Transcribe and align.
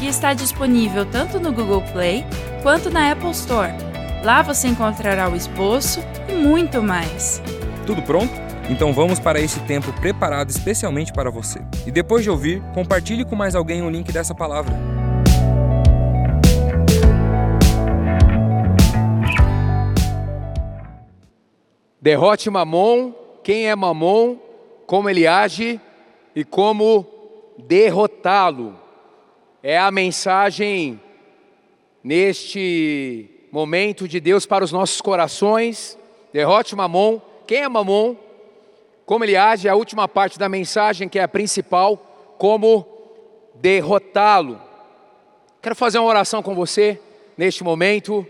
que 0.00 0.06
está 0.06 0.32
disponível 0.32 1.04
tanto 1.04 1.38
no 1.38 1.52
Google 1.52 1.82
Play 1.92 2.24
quanto 2.62 2.88
na 2.88 3.12
Apple 3.12 3.32
Store. 3.32 3.70
Lá 4.24 4.40
você 4.40 4.68
encontrará 4.68 5.28
o 5.28 5.36
esboço 5.36 6.00
e 6.26 6.32
muito 6.32 6.82
mais. 6.82 7.42
Tudo 7.86 8.00
pronto? 8.00 8.32
Então 8.70 8.94
vamos 8.94 9.18
para 9.18 9.38
esse 9.38 9.60
tempo 9.60 9.92
preparado 10.00 10.48
especialmente 10.48 11.12
para 11.12 11.30
você. 11.30 11.60
E 11.86 11.90
depois 11.90 12.22
de 12.22 12.30
ouvir, 12.30 12.62
compartilhe 12.72 13.26
com 13.26 13.36
mais 13.36 13.54
alguém 13.54 13.82
o 13.82 13.90
link 13.90 14.10
dessa 14.10 14.34
palavra. 14.34 14.74
Derrote 22.00 22.48
Mamon, 22.48 23.12
quem 23.44 23.68
é 23.68 23.76
Mamon, 23.76 24.38
como 24.86 25.10
ele 25.10 25.26
age 25.26 25.78
e 26.34 26.42
como 26.42 27.04
derrotá-lo. 27.58 28.79
É 29.62 29.78
a 29.78 29.90
mensagem 29.90 30.98
neste 32.02 33.28
momento 33.52 34.08
de 34.08 34.18
Deus 34.18 34.46
para 34.46 34.64
os 34.64 34.72
nossos 34.72 35.00
corações. 35.02 35.98
Derrote 36.32 36.74
Mamon. 36.74 37.20
Quem 37.46 37.58
é 37.58 37.68
Mamon? 37.68 38.16
Como 39.04 39.22
ele 39.24 39.36
age, 39.36 39.68
é 39.68 39.70
a 39.70 39.74
última 39.74 40.08
parte 40.08 40.38
da 40.38 40.48
mensagem, 40.48 41.08
que 41.08 41.18
é 41.18 41.22
a 41.24 41.28
principal, 41.28 41.96
como 42.38 42.86
derrotá-lo. 43.56 44.62
Quero 45.60 45.74
fazer 45.74 45.98
uma 45.98 46.08
oração 46.08 46.42
com 46.42 46.54
você 46.54 46.98
neste 47.36 47.62
momento. 47.62 48.26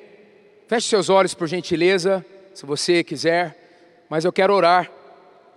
Feche 0.66 0.88
seus 0.88 1.08
olhos, 1.08 1.34
por 1.34 1.46
gentileza, 1.46 2.26
se 2.52 2.66
você 2.66 3.04
quiser. 3.04 3.56
Mas 4.08 4.24
eu 4.24 4.32
quero 4.32 4.52
orar 4.52 4.90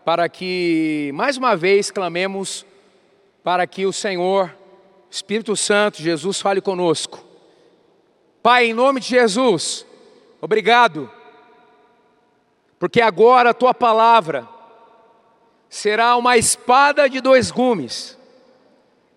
para 0.05 0.30
que, 0.30 1.09
mais 1.15 1.35
uma 1.35 1.55
vez, 1.55 1.89
clamemos 1.89 2.63
para 3.43 3.65
que 3.65 3.87
o 3.87 3.93
Senhor, 3.93 4.55
Espírito 5.14 5.56
Santo, 5.56 6.02
Jesus, 6.02 6.42
fale 6.42 6.59
conosco 6.59 7.23
Pai, 8.42 8.66
em 8.66 8.73
nome 8.73 9.00
de 9.00 9.08
Jesus, 9.08 9.86
obrigado, 10.42 11.09
porque 12.78 13.00
agora 13.00 13.52
a 13.52 13.53
tua 13.53 13.73
palavra 13.73 14.50
será 15.70 16.17
uma 16.17 16.36
espada 16.36 17.08
de 17.08 17.22
dois 17.22 17.52
gumes 17.52 18.17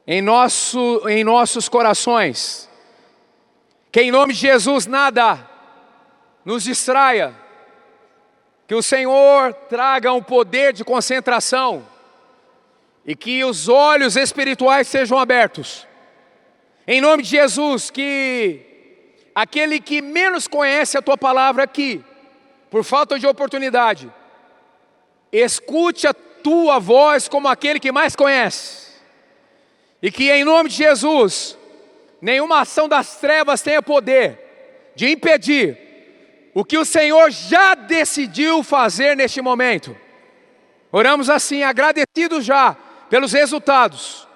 em, 0.06 0.20
nosso, 0.20 1.03
em 1.08 1.25
nossos 1.25 1.69
corações. 1.69 2.70
Que 3.91 4.03
em 4.03 4.12
nome 4.12 4.33
de 4.34 4.38
Jesus 4.38 4.86
nada 4.86 5.48
nos 6.44 6.62
distraia, 6.62 7.34
que 8.69 8.75
o 8.75 8.83
Senhor 8.83 9.55
traga 9.69 10.12
um 10.12 10.22
poder 10.22 10.72
de 10.72 10.84
concentração 10.84 11.84
e 13.05 13.16
que 13.16 13.44
os 13.44 13.69
olhos 13.69 14.16
espirituais 14.16 14.86
sejam 14.86 15.19
abertos. 15.19 15.85
Em 16.86 17.00
nome 17.00 17.22
de 17.22 17.30
Jesus, 17.30 17.91
que 17.91 18.60
aquele 19.34 19.80
que 19.80 20.00
menos 20.00 20.47
conhece 20.47 20.97
a 20.97 21.02
tua 21.02 21.19
palavra 21.19 21.64
aqui, 21.64 22.04
por 22.70 22.84
falta 22.84 23.19
de 23.19 23.26
oportunidade, 23.26 24.12
escute 25.32 26.06
a 26.06 26.14
tua 26.14 26.78
voz 26.78 27.28
como 27.28 27.48
aquele 27.48 27.80
que 27.80 27.91
mais 27.91 28.14
conhece, 28.14 28.92
e 30.00 30.12
que 30.12 30.30
em 30.30 30.44
nome 30.44 30.69
de 30.69 30.76
Jesus, 30.76 31.58
nenhuma 32.20 32.60
ação 32.60 32.88
das 32.88 33.16
trevas 33.16 33.62
tenha 33.62 33.82
poder 33.82 34.92
de 34.94 35.10
impedir 35.10 35.76
o 36.54 36.64
que 36.64 36.78
o 36.78 36.84
Senhor 36.84 37.30
já 37.30 37.75
decidiu 37.75 38.62
fazer 38.62 39.16
neste 39.16 39.42
momento. 39.42 39.96
Oramos 40.92 41.28
assim, 41.28 41.62
agradecidos 41.62 42.44
já 42.44 42.76
pelos 43.10 43.32
resultados. 43.32 44.26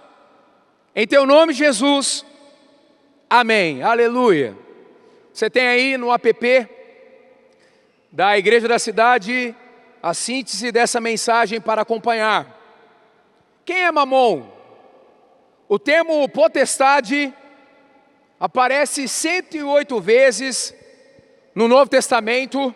Em 0.94 1.06
teu 1.06 1.24
nome, 1.24 1.54
Jesus. 1.54 2.26
Amém. 3.32 3.80
Aleluia. 3.80 4.58
Você 5.32 5.48
tem 5.48 5.64
aí 5.68 5.96
no 5.96 6.12
app 6.12 6.68
da 8.10 8.36
Igreja 8.36 8.66
da 8.66 8.76
Cidade 8.76 9.54
a 10.02 10.12
síntese 10.12 10.72
dessa 10.72 11.00
mensagem 11.00 11.60
para 11.60 11.82
acompanhar. 11.82 12.60
Quem 13.64 13.84
é 13.84 13.92
Mamon? 13.92 14.48
O 15.68 15.78
termo 15.78 16.28
potestade 16.28 17.32
aparece 18.40 19.06
108 19.06 20.00
vezes 20.00 20.74
no 21.54 21.68
Novo 21.68 21.88
Testamento 21.88 22.74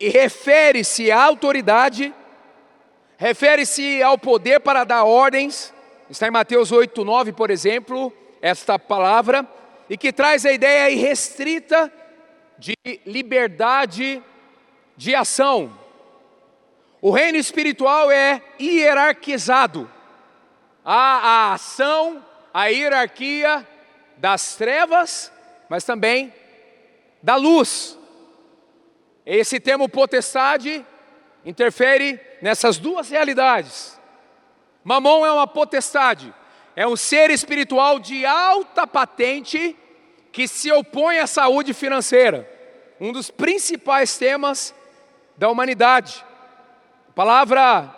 e 0.00 0.08
refere-se 0.08 1.08
à 1.12 1.22
autoridade, 1.22 2.12
refere-se 3.16 4.02
ao 4.02 4.18
poder 4.18 4.58
para 4.58 4.82
dar 4.82 5.04
ordens. 5.04 5.72
Está 6.10 6.26
em 6.26 6.32
Mateus 6.32 6.72
8, 6.72 7.04
9, 7.04 7.32
por 7.32 7.48
exemplo, 7.48 8.12
esta 8.42 8.76
palavra 8.76 9.46
e 9.88 9.96
que 9.96 10.12
traz 10.12 10.44
a 10.44 10.52
ideia 10.52 10.90
irrestrita 10.90 11.92
de 12.58 12.74
liberdade 13.06 14.22
de 14.96 15.14
ação. 15.14 15.78
O 17.00 17.10
reino 17.10 17.38
espiritual 17.38 18.10
é 18.10 18.42
hierarquizado. 18.60 19.88
Há 20.84 21.50
a 21.50 21.52
ação, 21.54 22.24
a 22.52 22.66
hierarquia 22.66 23.66
das 24.16 24.56
trevas, 24.56 25.32
mas 25.68 25.84
também 25.84 26.34
da 27.22 27.36
luz. 27.36 27.96
Esse 29.24 29.60
termo 29.60 29.88
potestade 29.88 30.84
interfere 31.44 32.20
nessas 32.42 32.78
duas 32.78 33.10
realidades. 33.10 33.98
Mamon 34.82 35.24
é 35.24 35.30
uma 35.30 35.46
potestade, 35.46 36.34
é 36.74 36.86
um 36.86 36.96
ser 36.96 37.30
espiritual 37.30 37.98
de 37.98 38.24
alta 38.24 38.86
patente 38.86 39.76
que 40.38 40.46
se 40.46 40.70
opõe 40.70 41.18
à 41.18 41.26
saúde 41.26 41.74
financeira, 41.74 42.48
um 43.00 43.10
dos 43.10 43.28
principais 43.28 44.16
temas 44.16 44.72
da 45.36 45.50
humanidade. 45.50 46.24
A 47.08 47.12
palavra 47.12 47.92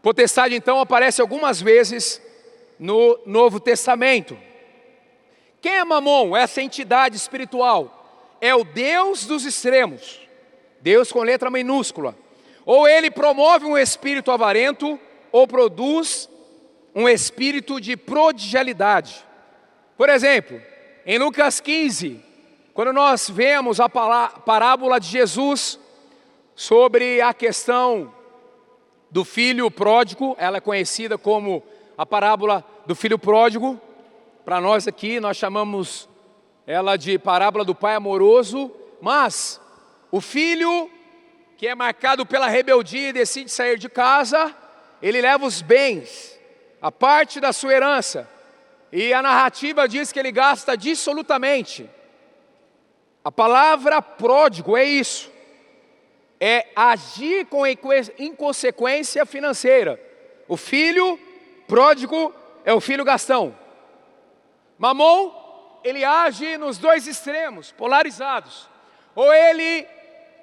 potestade, 0.00 0.54
então, 0.54 0.80
aparece 0.80 1.20
algumas 1.20 1.60
vezes 1.60 2.22
no 2.78 3.20
Novo 3.26 3.60
Testamento. 3.60 4.34
Quem 5.60 5.76
é 5.76 5.84
Mamon? 5.84 6.34
Essa 6.34 6.62
entidade 6.62 7.18
espiritual 7.18 8.38
é 8.40 8.54
o 8.54 8.64
Deus 8.64 9.26
dos 9.26 9.44
extremos, 9.44 10.26
Deus 10.80 11.12
com 11.12 11.20
letra 11.20 11.50
minúscula. 11.50 12.16
Ou 12.64 12.88
ele 12.88 13.10
promove 13.10 13.66
um 13.66 13.76
espírito 13.76 14.30
avarento, 14.30 14.98
ou 15.30 15.46
produz 15.46 16.30
um 16.94 17.06
espírito 17.06 17.78
de 17.78 17.94
prodigalidade. 17.94 19.22
Por 19.98 20.08
exemplo, 20.08 20.69
em 21.12 21.18
Lucas 21.18 21.58
15, 21.58 22.22
quando 22.72 22.92
nós 22.92 23.28
vemos 23.28 23.80
a 23.80 23.88
parábola 23.88 25.00
de 25.00 25.08
Jesus 25.08 25.76
sobre 26.54 27.20
a 27.20 27.34
questão 27.34 28.14
do 29.10 29.24
filho 29.24 29.68
pródigo, 29.72 30.36
ela 30.38 30.58
é 30.58 30.60
conhecida 30.60 31.18
como 31.18 31.64
a 31.98 32.06
parábola 32.06 32.64
do 32.86 32.94
filho 32.94 33.18
pródigo. 33.18 33.76
Para 34.44 34.60
nós 34.60 34.86
aqui, 34.86 35.18
nós 35.18 35.36
chamamos 35.36 36.08
ela 36.64 36.96
de 36.96 37.18
parábola 37.18 37.64
do 37.64 37.74
pai 37.74 37.96
amoroso, 37.96 38.70
mas 39.00 39.60
o 40.12 40.20
filho 40.20 40.88
que 41.56 41.66
é 41.66 41.74
marcado 41.74 42.24
pela 42.24 42.46
rebeldia 42.46 43.08
e 43.08 43.12
decide 43.12 43.50
sair 43.50 43.80
de 43.80 43.88
casa, 43.88 44.54
ele 45.02 45.20
leva 45.20 45.44
os 45.44 45.60
bens 45.60 46.38
a 46.80 46.92
parte 46.92 47.40
da 47.40 47.52
sua 47.52 47.72
herança. 47.72 48.30
E 48.92 49.12
a 49.12 49.22
narrativa 49.22 49.88
diz 49.88 50.10
que 50.10 50.18
ele 50.18 50.32
gasta 50.32 50.76
dissolutamente. 50.76 51.88
A 53.24 53.30
palavra 53.30 54.02
pródigo 54.02 54.76
é 54.76 54.84
isso. 54.84 55.30
É 56.40 56.66
agir 56.74 57.46
com 57.46 57.66
inconsequência 57.66 59.24
financeira. 59.26 60.00
O 60.48 60.56
filho 60.56 61.18
pródigo 61.68 62.34
é 62.64 62.72
o 62.72 62.80
filho 62.80 63.04
gastão. 63.04 63.54
Mamon, 64.78 65.30
ele 65.84 66.02
age 66.02 66.56
nos 66.56 66.78
dois 66.78 67.06
extremos, 67.06 67.70
polarizados. 67.70 68.68
Ou 69.14 69.32
ele 69.32 69.86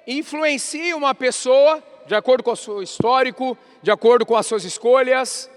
influencia 0.06 0.96
uma 0.96 1.14
pessoa, 1.14 1.82
de 2.06 2.14
acordo 2.14 2.42
com 2.42 2.52
o 2.52 2.56
seu 2.56 2.82
histórico, 2.82 3.58
de 3.82 3.90
acordo 3.90 4.24
com 4.24 4.36
as 4.36 4.46
suas 4.46 4.64
escolhas, 4.64 5.50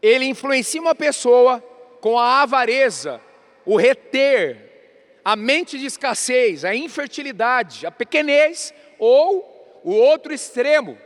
ele 0.00 0.24
influencia 0.24 0.80
uma 0.80 0.94
pessoa 0.94 1.62
com 2.00 2.18
a 2.18 2.42
avareza, 2.42 3.20
o 3.64 3.76
reter, 3.76 5.20
a 5.24 5.36
mente 5.36 5.78
de 5.78 5.86
escassez, 5.86 6.64
a 6.64 6.74
infertilidade, 6.74 7.86
a 7.86 7.90
pequenez 7.90 8.72
ou 8.98 9.80
o 9.84 9.92
outro 9.92 10.32
extremo 10.32 10.98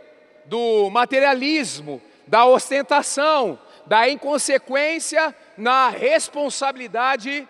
do 0.46 0.88
materialismo, 0.90 2.00
da 2.26 2.46
ostentação, 2.46 3.58
da 3.86 4.08
inconsequência 4.08 5.34
na 5.56 5.88
responsabilidade 5.88 7.46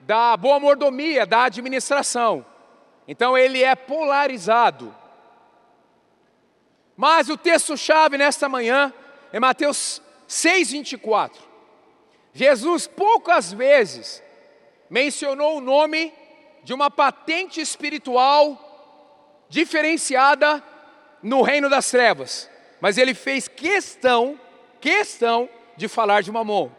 da 0.00 0.36
boa 0.36 0.58
mordomia, 0.58 1.26
da 1.26 1.44
administração. 1.44 2.44
Então 3.06 3.36
ele 3.36 3.62
é 3.62 3.74
polarizado. 3.74 4.94
Mas 6.96 7.28
o 7.28 7.36
texto-chave 7.36 8.18
nesta 8.18 8.48
manhã 8.48 8.92
é 9.32 9.38
Mateus 9.38 10.02
6,24. 10.28 11.47
Jesus 12.32 12.86
poucas 12.86 13.52
vezes 13.52 14.22
mencionou 14.88 15.58
o 15.58 15.60
nome 15.60 16.12
de 16.62 16.72
uma 16.72 16.90
patente 16.90 17.60
espiritual 17.60 18.64
diferenciada 19.48 20.62
no 21.22 21.42
reino 21.42 21.68
das 21.68 21.90
trevas, 21.90 22.48
mas 22.80 22.98
ele 22.98 23.14
fez 23.14 23.48
questão, 23.48 24.38
questão 24.80 25.48
de 25.76 25.88
falar 25.88 26.22
de 26.22 26.30
Mamon. 26.30 26.70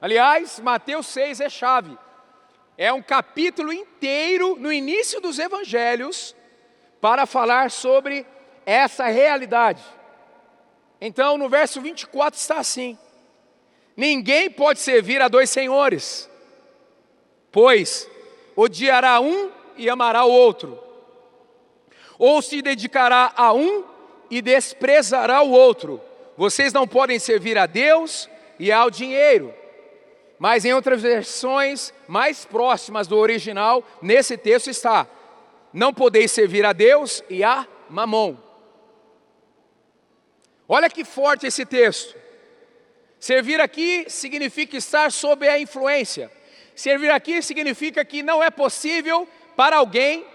Aliás, 0.00 0.60
Mateus 0.60 1.06
6 1.06 1.40
é 1.40 1.48
chave. 1.48 1.96
É 2.76 2.92
um 2.92 3.02
capítulo 3.02 3.72
inteiro 3.72 4.56
no 4.58 4.72
início 4.72 5.20
dos 5.20 5.38
evangelhos 5.38 6.34
para 7.00 7.26
falar 7.26 7.70
sobre 7.70 8.26
essa 8.66 9.06
realidade. 9.06 9.82
Então, 11.00 11.36
no 11.36 11.48
verso 11.48 11.80
24 11.80 12.38
está 12.38 12.58
assim: 12.58 12.98
Ninguém 13.96 14.50
pode 14.50 14.80
servir 14.80 15.20
a 15.20 15.28
dois 15.28 15.50
senhores, 15.50 16.28
pois 17.50 18.08
odiará 18.56 19.20
um 19.20 19.50
e 19.76 19.88
amará 19.88 20.24
o 20.24 20.30
outro, 20.30 20.82
ou 22.18 22.40
se 22.40 22.62
dedicará 22.62 23.32
a 23.36 23.52
um 23.52 23.84
e 24.30 24.40
desprezará 24.40 25.42
o 25.42 25.50
outro. 25.50 26.00
Vocês 26.36 26.72
não 26.72 26.88
podem 26.88 27.18
servir 27.18 27.58
a 27.58 27.66
Deus 27.66 28.28
e 28.58 28.72
ao 28.72 28.90
dinheiro. 28.90 29.54
Mas 30.38 30.64
em 30.64 30.72
outras 30.72 31.02
versões 31.02 31.92
mais 32.08 32.44
próximas 32.44 33.06
do 33.06 33.16
original, 33.16 33.84
nesse 34.00 34.36
texto 34.36 34.70
está: 34.70 35.06
Não 35.72 35.92
podeis 35.92 36.32
servir 36.32 36.64
a 36.64 36.72
Deus 36.72 37.22
e 37.28 37.44
a 37.44 37.66
Mamon. 37.88 38.36
Olha 40.68 40.88
que 40.88 41.04
forte 41.04 41.46
esse 41.46 41.66
texto. 41.66 42.16
Servir 43.22 43.60
aqui 43.60 44.06
significa 44.08 44.76
estar 44.76 45.12
sob 45.12 45.48
a 45.48 45.56
influência. 45.56 46.28
Servir 46.74 47.08
aqui 47.08 47.40
significa 47.40 48.04
que 48.04 48.20
não 48.20 48.42
é 48.42 48.50
possível 48.50 49.28
para 49.54 49.76
alguém 49.76 50.26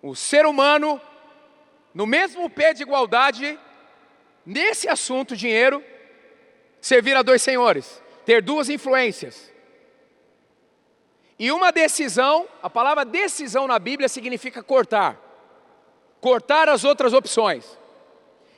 o 0.00 0.14
ser 0.16 0.46
humano, 0.46 0.98
no 1.92 2.06
mesmo 2.06 2.48
pé 2.48 2.72
de 2.72 2.82
igualdade, 2.82 3.60
nesse 4.46 4.88
assunto 4.88 5.36
dinheiro, 5.36 5.84
servir 6.80 7.14
a 7.14 7.20
dois 7.20 7.42
senhores, 7.42 8.02
ter 8.24 8.40
duas 8.40 8.70
influências. 8.70 9.52
E 11.38 11.52
uma 11.52 11.70
decisão, 11.70 12.48
a 12.62 12.70
palavra 12.70 13.04
decisão 13.04 13.66
na 13.66 13.78
Bíblia 13.78 14.08
significa 14.08 14.62
cortar, 14.62 15.20
cortar 16.22 16.70
as 16.70 16.84
outras 16.84 17.12
opções. 17.12 17.78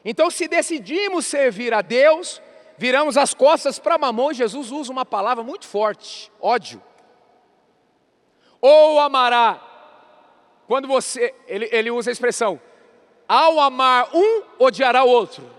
Então, 0.04 0.30
se 0.30 0.46
decidimos 0.46 1.26
servir 1.26 1.74
a 1.74 1.82
Deus, 1.82 2.40
viramos 2.76 3.16
as 3.16 3.34
costas 3.34 3.78
para 3.78 3.98
Mamon, 3.98 4.32
Jesus 4.32 4.70
usa 4.70 4.92
uma 4.92 5.04
palavra 5.04 5.42
muito 5.44 5.66
forte: 5.66 6.30
ódio. 6.40 6.82
Ou 8.60 9.00
amará 9.00 9.60
quando 10.66 10.88
você, 10.88 11.34
ele, 11.46 11.68
ele 11.72 11.90
usa 11.90 12.10
a 12.10 12.12
expressão, 12.12 12.60
ao 13.28 13.60
amar 13.60 14.08
um, 14.14 14.42
odiará 14.58 15.04
o 15.04 15.08
outro. 15.08 15.50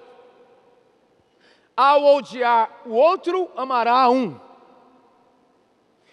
Ao 1.76 2.04
odiar 2.16 2.82
o 2.86 2.94
outro, 2.94 3.50
amará 3.56 4.10
um. 4.10 4.40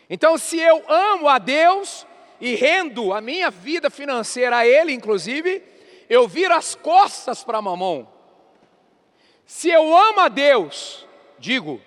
Então, 0.08 0.36
se 0.36 0.58
eu 0.58 0.82
amo 0.88 1.28
a 1.28 1.38
Deus 1.38 2.06
e 2.40 2.54
rendo 2.54 3.12
a 3.12 3.20
minha 3.20 3.50
vida 3.50 3.88
financeira 3.90 4.58
a 4.58 4.66
Ele, 4.66 4.92
inclusive, 4.92 5.62
eu 6.08 6.26
viro 6.26 6.52
as 6.54 6.74
costas 6.74 7.44
para 7.44 7.62
Mamon. 7.62 8.06
Se 9.50 9.68
eu 9.68 9.96
amo 9.96 10.20
a 10.20 10.28
Deus, 10.28 11.04
digo, 11.36 11.82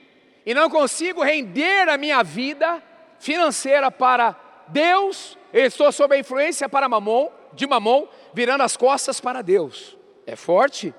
e 0.45 0.53
não 0.53 0.69
consigo 0.69 1.23
render 1.23 1.87
a 1.87 1.97
minha 1.97 2.21
vida 2.21 2.83
financeira 3.19 3.89
para 3.89 4.35
Deus, 4.67 5.37
eu 5.53 5.65
estou 5.65 5.89
sob 5.89 6.13
a 6.13 6.19
influência 6.19 6.67
para 6.67 6.89
mamon, 6.89 7.29
de 7.53 7.65
mamon, 7.65 8.05
virando 8.33 8.63
as 8.63 8.75
costas 8.75 9.21
para 9.21 9.41
Deus. 9.41 9.97
É 10.27 10.35
forte? 10.35 10.93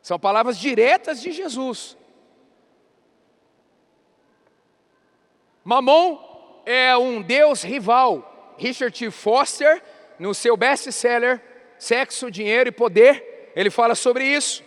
São 0.00 0.18
palavras 0.18 0.58
diretas 0.58 1.20
de 1.20 1.30
Jesus. 1.30 1.94
Mamon 5.62 6.62
é 6.64 6.96
um 6.96 7.20
Deus 7.20 7.62
rival. 7.62 8.54
Richard 8.56 8.98
T. 8.98 9.10
Foster, 9.10 9.82
no 10.18 10.34
seu 10.34 10.56
best-seller 10.56 11.38
Sexo, 11.78 12.30
Dinheiro 12.30 12.70
e 12.70 12.72
Poder, 12.72 13.52
ele 13.54 13.68
fala 13.68 13.94
sobre 13.94 14.24
isso. 14.24 14.66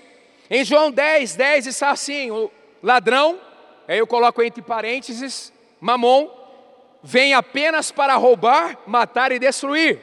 Em 0.53 0.65
João 0.65 0.91
10, 0.91 1.37
10 1.37 1.67
está 1.67 1.91
assim: 1.91 2.29
o 2.29 2.51
ladrão, 2.83 3.39
aí 3.87 3.97
eu 3.97 4.05
coloco 4.05 4.43
entre 4.43 4.61
parênteses, 4.61 5.53
mamon, 5.79 6.29
vem 7.01 7.33
apenas 7.33 7.89
para 7.89 8.15
roubar, 8.15 8.77
matar 8.85 9.31
e 9.31 9.39
destruir. 9.39 10.01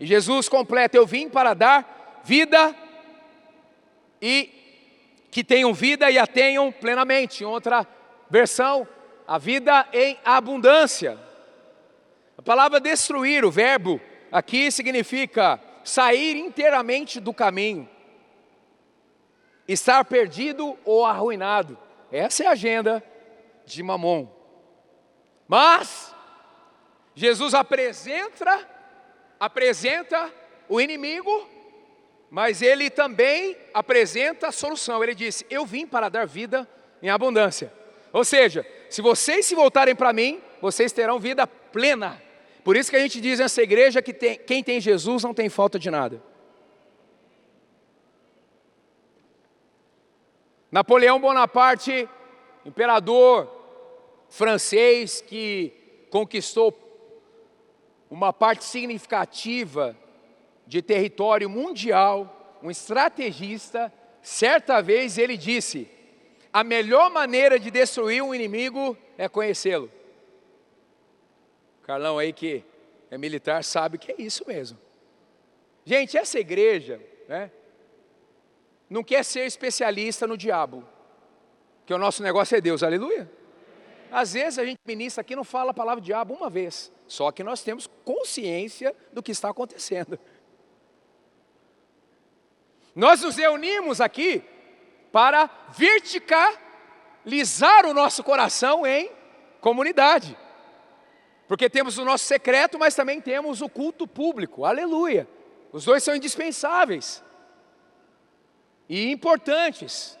E 0.00 0.04
Jesus 0.04 0.48
completa: 0.48 0.96
Eu 0.96 1.06
vim 1.06 1.28
para 1.28 1.54
dar 1.54 2.20
vida 2.24 2.74
e 4.20 4.50
que 5.30 5.44
tenham 5.44 5.72
vida 5.72 6.10
e 6.10 6.18
a 6.18 6.26
tenham 6.26 6.72
plenamente. 6.72 7.44
Em 7.44 7.46
outra 7.46 7.86
versão, 8.28 8.86
a 9.28 9.38
vida 9.38 9.86
em 9.92 10.18
abundância. 10.24 11.16
A 12.36 12.42
palavra 12.42 12.80
destruir, 12.80 13.44
o 13.44 13.50
verbo 13.50 14.00
aqui 14.32 14.72
significa 14.72 15.60
sair 15.84 16.36
inteiramente 16.36 17.20
do 17.20 17.32
caminho, 17.32 17.88
estar 19.68 20.02
perdido 20.06 20.76
ou 20.84 21.04
arruinado. 21.04 21.78
Essa 22.10 22.44
é 22.44 22.46
a 22.46 22.52
agenda 22.52 23.04
de 23.66 23.82
Mamon. 23.82 24.26
Mas 25.46 26.14
Jesus 27.14 27.52
apresenta, 27.54 28.66
apresenta 29.38 30.32
o 30.68 30.80
inimigo, 30.80 31.46
mas 32.30 32.62
ele 32.62 32.90
também 32.90 33.56
apresenta 33.72 34.48
a 34.48 34.52
solução. 34.52 35.02
Ele 35.02 35.14
disse: 35.14 35.46
Eu 35.50 35.66
vim 35.66 35.86
para 35.86 36.08
dar 36.08 36.26
vida 36.26 36.66
em 37.02 37.10
abundância. 37.10 37.72
Ou 38.12 38.24
seja, 38.24 38.66
se 38.88 39.02
vocês 39.02 39.44
se 39.46 39.54
voltarem 39.54 39.94
para 39.94 40.12
mim, 40.12 40.40
vocês 40.60 40.92
terão 40.92 41.18
vida 41.18 41.46
plena. 41.46 42.20
Por 42.64 42.76
isso 42.76 42.90
que 42.90 42.96
a 42.96 43.00
gente 43.00 43.20
diz 43.20 43.38
nessa 43.38 43.62
igreja 43.62 44.02
que 44.02 44.12
tem, 44.12 44.38
quem 44.38 44.62
tem 44.62 44.80
Jesus 44.80 45.22
não 45.22 45.34
tem 45.34 45.48
falta 45.48 45.78
de 45.78 45.90
nada. 45.90 46.22
Napoleão 50.70 51.18
Bonaparte, 51.18 52.08
imperador 52.64 53.50
francês 54.28 55.20
que 55.20 55.72
conquistou 56.10 56.76
uma 58.10 58.32
parte 58.32 58.64
significativa 58.64 59.96
de 60.66 60.82
território 60.82 61.48
mundial, 61.48 62.58
um 62.62 62.70
estrategista, 62.70 63.92
certa 64.20 64.82
vez 64.82 65.16
ele 65.16 65.36
disse: 65.36 65.88
a 66.52 66.62
melhor 66.62 67.10
maneira 67.10 67.58
de 67.58 67.70
destruir 67.70 68.22
um 68.22 68.34
inimigo 68.34 68.96
é 69.16 69.28
conhecê-lo. 69.28 69.90
Carlão 71.82 72.18
aí 72.18 72.32
que 72.32 72.62
é 73.10 73.16
militar 73.16 73.64
sabe 73.64 73.96
que 73.96 74.12
é 74.12 74.16
isso 74.18 74.44
mesmo. 74.46 74.78
Gente, 75.84 76.18
essa 76.18 76.38
igreja, 76.38 77.00
né, 77.26 77.50
não 78.88 79.04
quer 79.04 79.24
ser 79.24 79.46
especialista 79.46 80.26
no 80.26 80.36
diabo, 80.36 80.84
que 81.84 81.92
o 81.92 81.98
nosso 81.98 82.22
negócio 82.22 82.56
é 82.56 82.60
Deus, 82.60 82.82
aleluia. 82.82 83.30
Às 84.10 84.32
vezes 84.32 84.58
a 84.58 84.64
gente 84.64 84.80
ministra 84.86 85.20
aqui 85.20 85.36
não 85.36 85.44
fala 85.44 85.72
a 85.72 85.74
palavra 85.74 86.02
diabo 86.02 86.32
uma 86.34 86.48
vez, 86.48 86.90
só 87.06 87.30
que 87.30 87.44
nós 87.44 87.62
temos 87.62 87.86
consciência 88.04 88.96
do 89.12 89.22
que 89.22 89.32
está 89.32 89.50
acontecendo. 89.50 90.18
Nós 92.94 93.20
nos 93.22 93.36
reunimos 93.36 94.00
aqui 94.00 94.42
para 95.12 95.50
verticalizar 95.70 97.84
o 97.86 97.92
nosso 97.94 98.24
coração 98.24 98.86
em 98.86 99.10
comunidade. 99.60 100.36
Porque 101.46 101.68
temos 101.70 101.96
o 101.96 102.04
nosso 102.04 102.24
secreto, 102.24 102.76
mas 102.78 102.94
também 102.94 103.20
temos 103.20 103.62
o 103.62 103.68
culto 103.68 104.06
público. 104.06 104.64
Aleluia. 104.64 105.28
Os 105.72 105.84
dois 105.84 106.02
são 106.02 106.16
indispensáveis 106.16 107.22
e 108.88 109.10
importantes. 109.10 110.18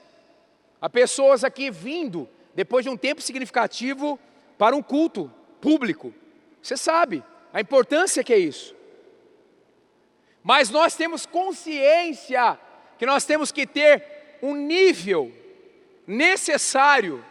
Há 0.80 0.88
pessoas 0.88 1.42
aqui 1.42 1.70
vindo 1.70 2.28
depois 2.54 2.84
de 2.84 2.90
um 2.90 2.96
tempo 2.96 3.22
significativo 3.22 4.18
para 4.56 4.74
um 4.74 4.82
culto 4.82 5.32
público 5.60 6.12
Você 6.62 6.76
sabe 6.76 7.22
a 7.52 7.60
importância 7.60 8.22
que 8.22 8.32
é 8.32 8.38
isso. 8.38 8.74
Mas 10.42 10.70
nós 10.70 10.94
temos 10.94 11.24
consciência 11.24 12.58
que 12.98 13.06
nós 13.06 13.24
temos 13.24 13.50
que 13.52 13.66
ter 13.66 14.38
um 14.42 14.54
nível 14.54 15.32
necessário 16.06 17.24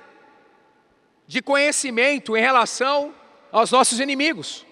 de 1.26 1.42
conhecimento 1.42 2.38
em 2.38 2.42
relação 2.42 3.14
aos 3.52 3.72
nossos 3.72 4.00
inimigos. 4.00 4.66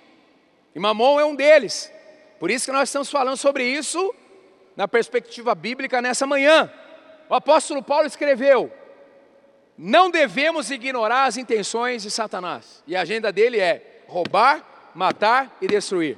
E 0.74 0.80
Mamon 0.80 1.20
é 1.20 1.26
um 1.26 1.36
deles. 1.36 1.92
Por 2.40 2.50
isso 2.50 2.66
que 2.66 2.72
nós 2.72 2.90
estamos 2.90 3.10
falando 3.10 3.38
sobre 3.38 3.66
isso 3.66 4.14
na 4.76 4.88
perspectiva 4.88 5.56
bíblica 5.56 6.02
nessa 6.02 6.28
manhã. 6.28 6.72
O 7.30 7.34
apóstolo 7.34 7.82
Paulo 7.82 8.08
escreveu: 8.08 8.72
Não 9.78 10.10
devemos 10.10 10.70
ignorar 10.72 11.26
as 11.26 11.38
intenções 11.38 12.04
de 12.04 12.12
Satanás. 12.12 12.84
E 12.86 12.96
a 12.96 13.02
agenda 13.02 13.32
dele 13.32 13.60
é 13.60 14.04
roubar, 14.08 14.92
matar 14.94 15.58
e 15.62 15.68
destruir. 15.68 16.18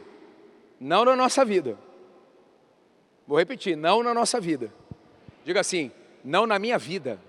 Não 0.80 1.06
na 1.06 1.16
nossa 1.16 1.44
vida. 1.44 1.78
Vou 3.28 3.38
repetir, 3.38 3.76
não 3.76 4.02
na 4.02 4.14
nossa 4.14 4.40
vida. 4.40 4.72
Diga 5.44 5.60
assim, 5.60 5.92
não 6.24 6.46
na 6.46 6.58
minha 6.58 6.78
vida. 6.78 7.20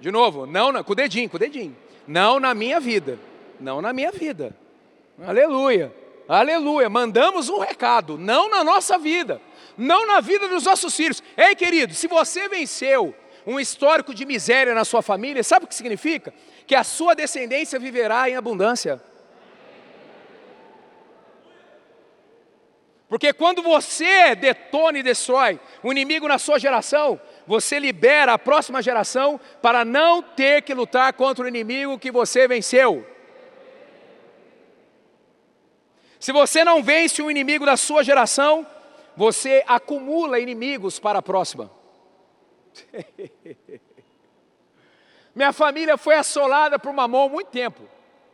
De 0.00 0.10
novo, 0.10 0.46
não 0.46 0.72
na, 0.72 0.82
com 0.82 0.92
o 0.92 0.96
dedinho, 0.96 1.30
com 1.30 1.36
o 1.36 1.40
dedinho. 1.40 1.76
Não 2.06 2.40
na 2.40 2.54
minha 2.54 2.80
vida. 2.80 3.18
Não 3.60 3.80
na 3.80 3.92
minha 3.92 4.10
vida. 4.10 4.54
Aleluia. 5.24 5.94
Aleluia. 6.28 6.88
Mandamos 6.88 7.48
um 7.48 7.58
recado, 7.58 8.18
não 8.18 8.48
na 8.48 8.64
nossa 8.64 8.98
vida, 8.98 9.40
não 9.76 10.06
na 10.06 10.20
vida 10.20 10.48
dos 10.48 10.64
nossos 10.64 10.94
filhos. 10.94 11.22
Ei, 11.36 11.54
querido, 11.54 11.94
se 11.94 12.06
você 12.06 12.48
venceu 12.48 13.14
um 13.46 13.60
histórico 13.60 14.14
de 14.14 14.24
miséria 14.24 14.74
na 14.74 14.84
sua 14.84 15.02
família, 15.02 15.42
sabe 15.42 15.64
o 15.64 15.68
que 15.68 15.74
significa? 15.74 16.32
Que 16.66 16.74
a 16.74 16.84
sua 16.84 17.14
descendência 17.14 17.78
viverá 17.78 18.28
em 18.28 18.36
abundância. 18.36 19.02
Porque 23.08 23.32
quando 23.32 23.62
você 23.62 24.34
detona 24.34 24.98
e 24.98 25.02
destrói 25.02 25.60
o 25.82 25.92
inimigo 25.92 26.26
na 26.26 26.38
sua 26.38 26.58
geração, 26.58 27.20
você 27.46 27.78
libera 27.78 28.32
a 28.32 28.38
próxima 28.38 28.82
geração 28.82 29.38
para 29.60 29.84
não 29.84 30.22
ter 30.22 30.62
que 30.62 30.74
lutar 30.74 31.12
contra 31.12 31.44
o 31.44 31.48
inimigo 31.48 31.98
que 31.98 32.10
você 32.10 32.48
venceu. 32.48 33.06
Se 36.18 36.32
você 36.32 36.64
não 36.64 36.82
vence 36.82 37.20
o 37.20 37.30
inimigo 37.30 37.66
da 37.66 37.76
sua 37.76 38.02
geração, 38.02 38.66
você 39.16 39.62
acumula 39.66 40.38
inimigos 40.40 40.98
para 40.98 41.18
a 41.20 41.22
próxima. 41.22 41.70
Minha 45.34 45.52
família 45.52 45.96
foi 45.96 46.14
assolada 46.14 46.78
por 46.78 46.92
mamão 46.92 47.24
há 47.26 47.28
muito 47.28 47.48
tempo. 47.48 47.82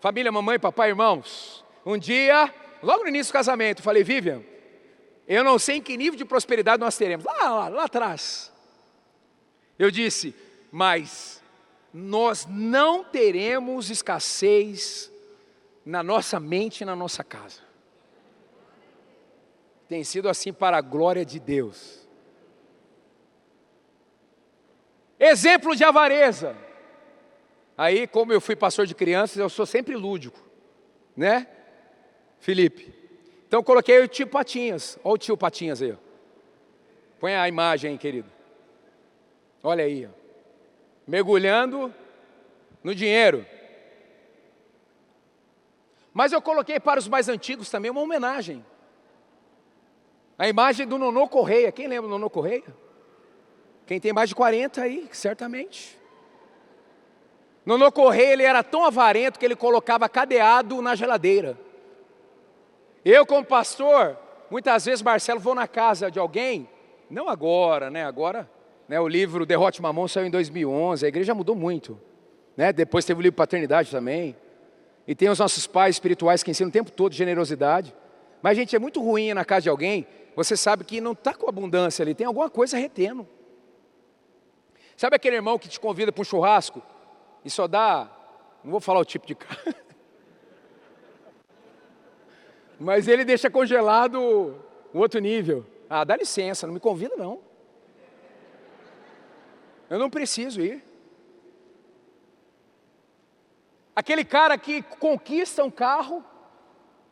Família, 0.00 0.30
mamãe, 0.30 0.58
papai, 0.58 0.90
irmãos. 0.90 1.64
Um 1.84 1.96
dia, 1.98 2.52
logo 2.82 3.02
no 3.02 3.08
início 3.08 3.32
do 3.32 3.34
casamento, 3.34 3.82
falei, 3.82 4.04
Vivian, 4.04 4.42
eu 5.26 5.42
não 5.42 5.58
sei 5.58 5.76
em 5.76 5.82
que 5.82 5.96
nível 5.96 6.16
de 6.16 6.24
prosperidade 6.24 6.80
nós 6.80 6.96
teremos. 6.96 7.24
Lá, 7.24 7.48
lá, 7.48 7.68
lá 7.68 7.84
atrás. 7.84 8.52
Eu 9.78 9.90
disse, 9.90 10.34
mas 10.70 11.42
nós 11.92 12.46
não 12.48 13.02
teremos 13.02 13.90
escassez 13.90 15.10
na 15.84 16.02
nossa 16.02 16.38
mente 16.38 16.82
e 16.82 16.84
na 16.84 16.94
nossa 16.94 17.24
casa. 17.24 17.69
Tem 19.90 20.04
sido 20.04 20.28
assim 20.28 20.52
para 20.52 20.76
a 20.76 20.80
glória 20.80 21.24
de 21.24 21.40
Deus. 21.40 22.08
Exemplo 25.18 25.74
de 25.74 25.82
avareza. 25.82 26.56
Aí, 27.76 28.06
como 28.06 28.32
eu 28.32 28.40
fui 28.40 28.54
pastor 28.54 28.86
de 28.86 28.94
crianças, 28.94 29.38
eu 29.38 29.48
sou 29.48 29.66
sempre 29.66 29.96
lúdico, 29.96 30.38
né? 31.16 31.48
Felipe. 32.38 32.94
Então 33.48 33.64
coloquei 33.64 33.98
o 33.98 34.06
tio 34.06 34.28
Patinhas. 34.28 34.96
Olha 35.02 35.14
o 35.14 35.18
tio 35.18 35.36
Patinhas 35.36 35.82
aí. 35.82 35.98
Põe 37.18 37.34
a 37.34 37.48
imagem 37.48 37.90
aí, 37.90 37.98
querido. 37.98 38.30
Olha 39.60 39.82
aí. 39.82 40.08
Mergulhando 41.04 41.92
no 42.80 42.94
dinheiro. 42.94 43.44
Mas 46.14 46.30
eu 46.30 46.40
coloquei 46.40 46.78
para 46.78 47.00
os 47.00 47.08
mais 47.08 47.28
antigos 47.28 47.68
também 47.68 47.90
uma 47.90 48.00
homenagem. 48.00 48.64
A 50.40 50.48
imagem 50.48 50.86
do 50.86 50.96
Nonô 50.96 51.28
Correia. 51.28 51.70
Quem 51.70 51.86
lembra 51.86 52.08
do 52.08 52.12
Nonô 52.12 52.30
Correia? 52.30 52.64
Quem 53.86 54.00
tem 54.00 54.10
mais 54.10 54.30
de 54.30 54.34
40 54.34 54.80
aí, 54.80 55.06
certamente. 55.12 55.98
Nonô 57.66 57.92
Correia, 57.92 58.32
ele 58.32 58.44
era 58.44 58.62
tão 58.62 58.82
avarento 58.86 59.38
que 59.38 59.44
ele 59.44 59.54
colocava 59.54 60.08
cadeado 60.08 60.80
na 60.80 60.94
geladeira. 60.94 61.58
Eu, 63.04 63.26
como 63.26 63.44
pastor, 63.44 64.16
muitas 64.50 64.86
vezes, 64.86 65.02
Marcelo, 65.02 65.38
vou 65.38 65.54
na 65.54 65.68
casa 65.68 66.10
de 66.10 66.18
alguém, 66.18 66.66
não 67.10 67.28
agora, 67.28 67.90
né? 67.90 68.06
Agora, 68.06 68.50
né, 68.88 68.98
o 68.98 69.06
livro 69.06 69.44
Derrote 69.44 69.82
Mamão 69.82 70.08
saiu 70.08 70.26
em 70.26 70.30
2011, 70.30 71.04
a 71.04 71.08
igreja 71.10 71.34
mudou 71.34 71.54
muito. 71.54 72.00
Né? 72.56 72.72
Depois 72.72 73.04
teve 73.04 73.20
o 73.20 73.22
livro 73.22 73.36
Paternidade 73.36 73.90
também. 73.90 74.34
E 75.06 75.14
tem 75.14 75.28
os 75.28 75.38
nossos 75.38 75.66
pais 75.66 75.96
espirituais 75.96 76.42
que 76.42 76.50
ensinam 76.50 76.70
o 76.70 76.72
tempo 76.72 76.90
todo 76.90 77.12
generosidade. 77.12 77.94
Mas, 78.40 78.56
gente, 78.56 78.74
é 78.74 78.78
muito 78.78 79.02
ruim 79.02 79.34
na 79.34 79.44
casa 79.44 79.64
de 79.64 79.68
alguém, 79.68 80.06
você 80.42 80.56
sabe 80.56 80.84
que 80.84 81.02
não 81.02 81.12
está 81.12 81.34
com 81.34 81.46
abundância 81.46 82.02
ali, 82.02 82.14
tem 82.14 82.26
alguma 82.26 82.48
coisa 82.48 82.78
retendo. 82.78 83.28
Sabe 84.96 85.16
aquele 85.16 85.36
irmão 85.36 85.58
que 85.58 85.68
te 85.68 85.78
convida 85.78 86.10
para 86.10 86.22
um 86.22 86.24
churrasco 86.24 86.82
e 87.44 87.50
só 87.50 87.68
dá, 87.68 88.10
não 88.64 88.70
vou 88.70 88.80
falar 88.80 89.00
o 89.00 89.04
tipo 89.04 89.26
de 89.26 89.34
carne, 89.34 89.74
Mas 92.80 93.06
ele 93.06 93.22
deixa 93.22 93.50
congelado 93.50 94.56
o 94.94 94.98
outro 94.98 95.20
nível. 95.20 95.66
Ah, 95.90 96.04
dá 96.04 96.16
licença, 96.16 96.66
não 96.66 96.72
me 96.72 96.80
convida 96.80 97.14
não. 97.16 97.42
Eu 99.90 99.98
não 99.98 100.08
preciso 100.08 100.62
ir. 100.62 100.82
Aquele 103.94 104.24
cara 104.24 104.56
que 104.56 104.80
conquista 104.80 105.62
um 105.62 105.70
carro, 105.70 106.24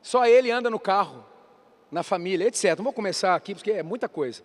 só 0.01 0.25
ele 0.25 0.51
anda 0.51 0.71
no 0.71 0.81
carro, 0.81 1.23
na 1.91 2.03
família, 2.03 2.47
etc. 2.47 2.77
Não 2.77 2.85
vou 2.85 2.93
começar 2.93 3.35
aqui 3.35 3.55
porque 3.55 3.73
é 3.73 3.83
muita 3.83 4.09
coisa. 4.09 4.43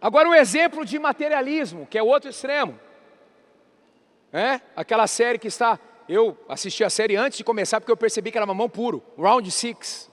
Agora 0.00 0.28
um 0.28 0.34
exemplo 0.34 0.84
de 0.84 0.98
materialismo, 0.98 1.86
que 1.86 1.98
é 1.98 2.02
o 2.02 2.06
outro 2.06 2.30
extremo. 2.30 2.78
É? 4.32 4.60
Aquela 4.76 5.06
série 5.06 5.38
que 5.38 5.48
está 5.48 5.78
eu 6.08 6.38
assisti 6.48 6.82
a 6.82 6.88
série 6.88 7.16
antes 7.16 7.36
de 7.36 7.44
começar 7.44 7.80
porque 7.80 7.92
eu 7.92 7.96
percebi 7.96 8.32
que 8.32 8.38
era 8.38 8.46
mamão 8.46 8.68
puro, 8.68 9.02
Round 9.18 9.50
Six. 9.50 10.10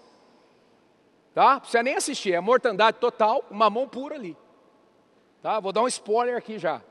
Tá? 1.34 1.60
Precisa 1.60 1.84
nem 1.84 1.96
assistir, 1.96 2.34
é 2.34 2.40
mortandade 2.42 2.98
total, 3.00 3.46
mamão 3.50 3.88
puro 3.88 4.14
ali. 4.14 4.36
Tá? 5.42 5.60
Vou 5.60 5.72
dar 5.72 5.84
um 5.84 5.88
spoiler 5.88 6.36
aqui 6.36 6.60
já. 6.60 6.82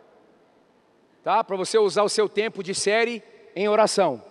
Tá? 1.22 1.44
Para 1.44 1.56
você 1.56 1.76
usar 1.76 2.02
o 2.02 2.08
seu 2.08 2.28
tempo 2.28 2.62
de 2.62 2.74
série 2.74 3.22
em 3.54 3.68
oração. 3.68 4.22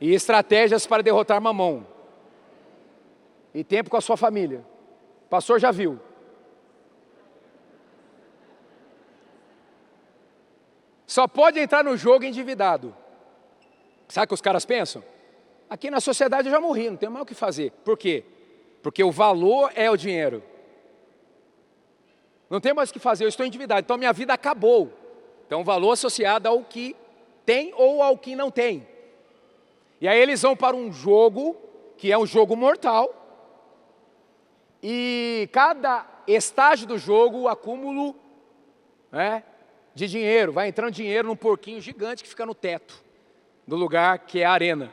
E 0.00 0.14
estratégias 0.14 0.86
para 0.86 1.02
derrotar 1.02 1.40
mamão. 1.40 1.86
E 3.54 3.62
tempo 3.62 3.90
com 3.90 3.96
a 3.96 4.00
sua 4.00 4.16
família. 4.16 4.64
O 5.26 5.28
pastor 5.28 5.60
já 5.60 5.70
viu. 5.70 5.98
Só 11.06 11.28
pode 11.28 11.60
entrar 11.60 11.84
no 11.84 11.96
jogo 11.96 12.24
endividado. 12.24 12.96
Sabe 14.08 14.24
o 14.24 14.28
que 14.28 14.34
os 14.34 14.40
caras 14.40 14.64
pensam? 14.64 15.02
Aqui 15.68 15.90
na 15.90 16.00
sociedade 16.00 16.48
eu 16.48 16.52
já 16.52 16.60
morri, 16.60 16.88
não 16.90 16.96
tem 16.96 17.08
mais 17.08 17.22
o 17.22 17.26
que 17.26 17.34
fazer. 17.34 17.70
Por 17.84 17.96
quê? 17.98 18.24
Porque 18.82 19.02
o 19.02 19.10
valor 19.10 19.70
é 19.74 19.90
o 19.90 19.96
dinheiro. 19.96 20.42
Não 22.48 22.60
tem 22.60 22.74
mais 22.74 22.90
o 22.90 22.92
que 22.92 22.98
fazer, 22.98 23.24
eu 23.24 23.28
estou 23.28 23.46
endividado, 23.46 23.80
então 23.80 23.96
minha 23.96 24.12
vida 24.12 24.34
acabou. 24.34 24.92
Então, 25.46 25.60
o 25.60 25.64
valor 25.64 25.92
associado 25.92 26.48
ao 26.48 26.62
que 26.64 26.96
tem 27.44 27.72
ou 27.74 28.02
ao 28.02 28.16
que 28.16 28.34
não 28.34 28.50
tem. 28.50 28.86
E 30.00 30.08
aí 30.08 30.18
eles 30.18 30.40
vão 30.42 30.56
para 30.56 30.74
um 30.74 30.92
jogo, 30.92 31.56
que 31.96 32.10
é 32.10 32.18
um 32.18 32.26
jogo 32.26 32.56
mortal, 32.56 33.21
e 34.82 35.48
cada 35.52 36.04
estágio 36.26 36.86
do 36.86 36.98
jogo, 36.98 37.42
o 37.42 37.48
acúmulo 37.48 38.16
né, 39.10 39.44
de 39.94 40.08
dinheiro, 40.08 40.52
vai 40.52 40.68
entrando 40.68 40.92
dinheiro 40.92 41.28
num 41.28 41.36
porquinho 41.36 41.80
gigante 41.80 42.22
que 42.22 42.28
fica 42.28 42.44
no 42.44 42.54
teto 42.54 43.02
do 43.66 43.76
lugar 43.76 44.18
que 44.20 44.40
é 44.40 44.44
a 44.44 44.52
arena. 44.52 44.92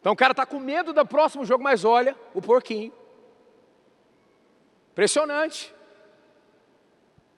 Então 0.00 0.12
o 0.12 0.16
cara 0.16 0.32
está 0.32 0.46
com 0.46 0.58
medo 0.58 0.92
do 0.92 1.04
próximo 1.04 1.44
jogo, 1.44 1.62
mas 1.62 1.84
olha 1.84 2.16
o 2.32 2.40
porquinho. 2.40 2.92
Impressionante. 4.92 5.74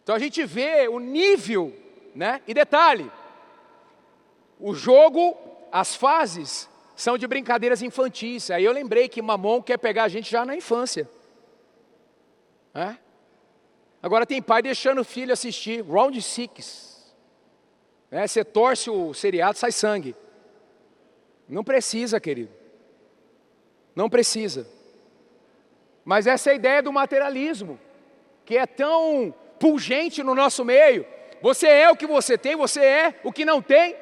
Então 0.02 0.14
a 0.14 0.18
gente 0.18 0.44
vê 0.44 0.86
o 0.88 0.98
nível, 0.98 1.74
né? 2.14 2.40
E 2.46 2.54
detalhe, 2.54 3.10
o 4.58 4.74
jogo, 4.74 5.36
as 5.72 5.96
fases 5.96 6.68
são 7.00 7.16
de 7.16 7.26
brincadeiras 7.26 7.80
infantis. 7.80 8.50
Aí 8.50 8.62
eu 8.62 8.72
lembrei 8.72 9.08
que 9.08 9.22
Mamon 9.22 9.62
quer 9.62 9.78
pegar 9.78 10.04
a 10.04 10.08
gente 10.08 10.30
já 10.30 10.44
na 10.44 10.54
infância. 10.54 11.08
É? 12.74 12.96
Agora 14.02 14.26
tem 14.26 14.42
pai 14.42 14.60
deixando 14.60 15.00
o 15.00 15.04
filho 15.04 15.32
assistir 15.32 15.82
Round 15.82 16.20
Six. 16.20 17.14
É, 18.10 18.26
você 18.26 18.44
torce 18.44 18.90
o 18.90 19.14
seriado, 19.14 19.56
sai 19.56 19.72
sangue. 19.72 20.14
Não 21.48 21.64
precisa, 21.64 22.20
querido. 22.20 22.52
Não 23.96 24.10
precisa. 24.10 24.66
Mas 26.04 26.26
essa 26.26 26.50
é 26.50 26.52
a 26.52 26.56
ideia 26.56 26.82
do 26.82 26.92
materialismo, 26.92 27.80
que 28.44 28.58
é 28.58 28.66
tão 28.66 29.34
pungente 29.58 30.22
no 30.22 30.34
nosso 30.34 30.64
meio. 30.64 31.06
Você 31.40 31.66
é 31.66 31.90
o 31.90 31.96
que 31.96 32.06
você 32.06 32.36
tem, 32.36 32.56
você 32.56 32.80
é 32.84 33.20
o 33.24 33.32
que 33.32 33.44
não 33.44 33.62
tem. 33.62 33.96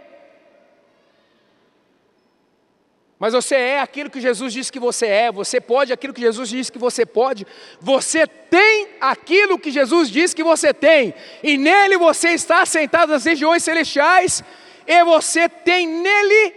Mas 3.19 3.33
você 3.33 3.57
é 3.57 3.81
aquilo 3.81 4.09
que 4.09 4.21
Jesus 4.21 4.53
disse 4.53 4.71
que 4.71 4.79
você 4.79 5.07
é, 5.07 5.33
você 5.33 5.61
pode 5.61 5.93
aquilo 5.93 6.15
que 6.15 6.21
Jesus 6.21 6.49
disse 6.49 6.71
que 6.71 6.79
você 6.79 7.05
pode, 7.05 7.45
você 7.81 8.27
tem 8.27 8.91
aquilo 9.01 9.59
que 9.59 9.73
Jesus 9.73 10.09
disse 10.09 10.37
que 10.37 10.45
você 10.45 10.73
tem, 10.73 11.13
e 11.43 11.59
nele 11.59 11.97
você 11.97 12.29
está 12.29 12.65
sentado 12.65 13.11
nas 13.11 13.25
regiões 13.25 13.65
celestiais, 13.65 14.45
e 14.87 15.05
você 15.05 15.49
tem 15.49 15.89
nele 15.89 16.55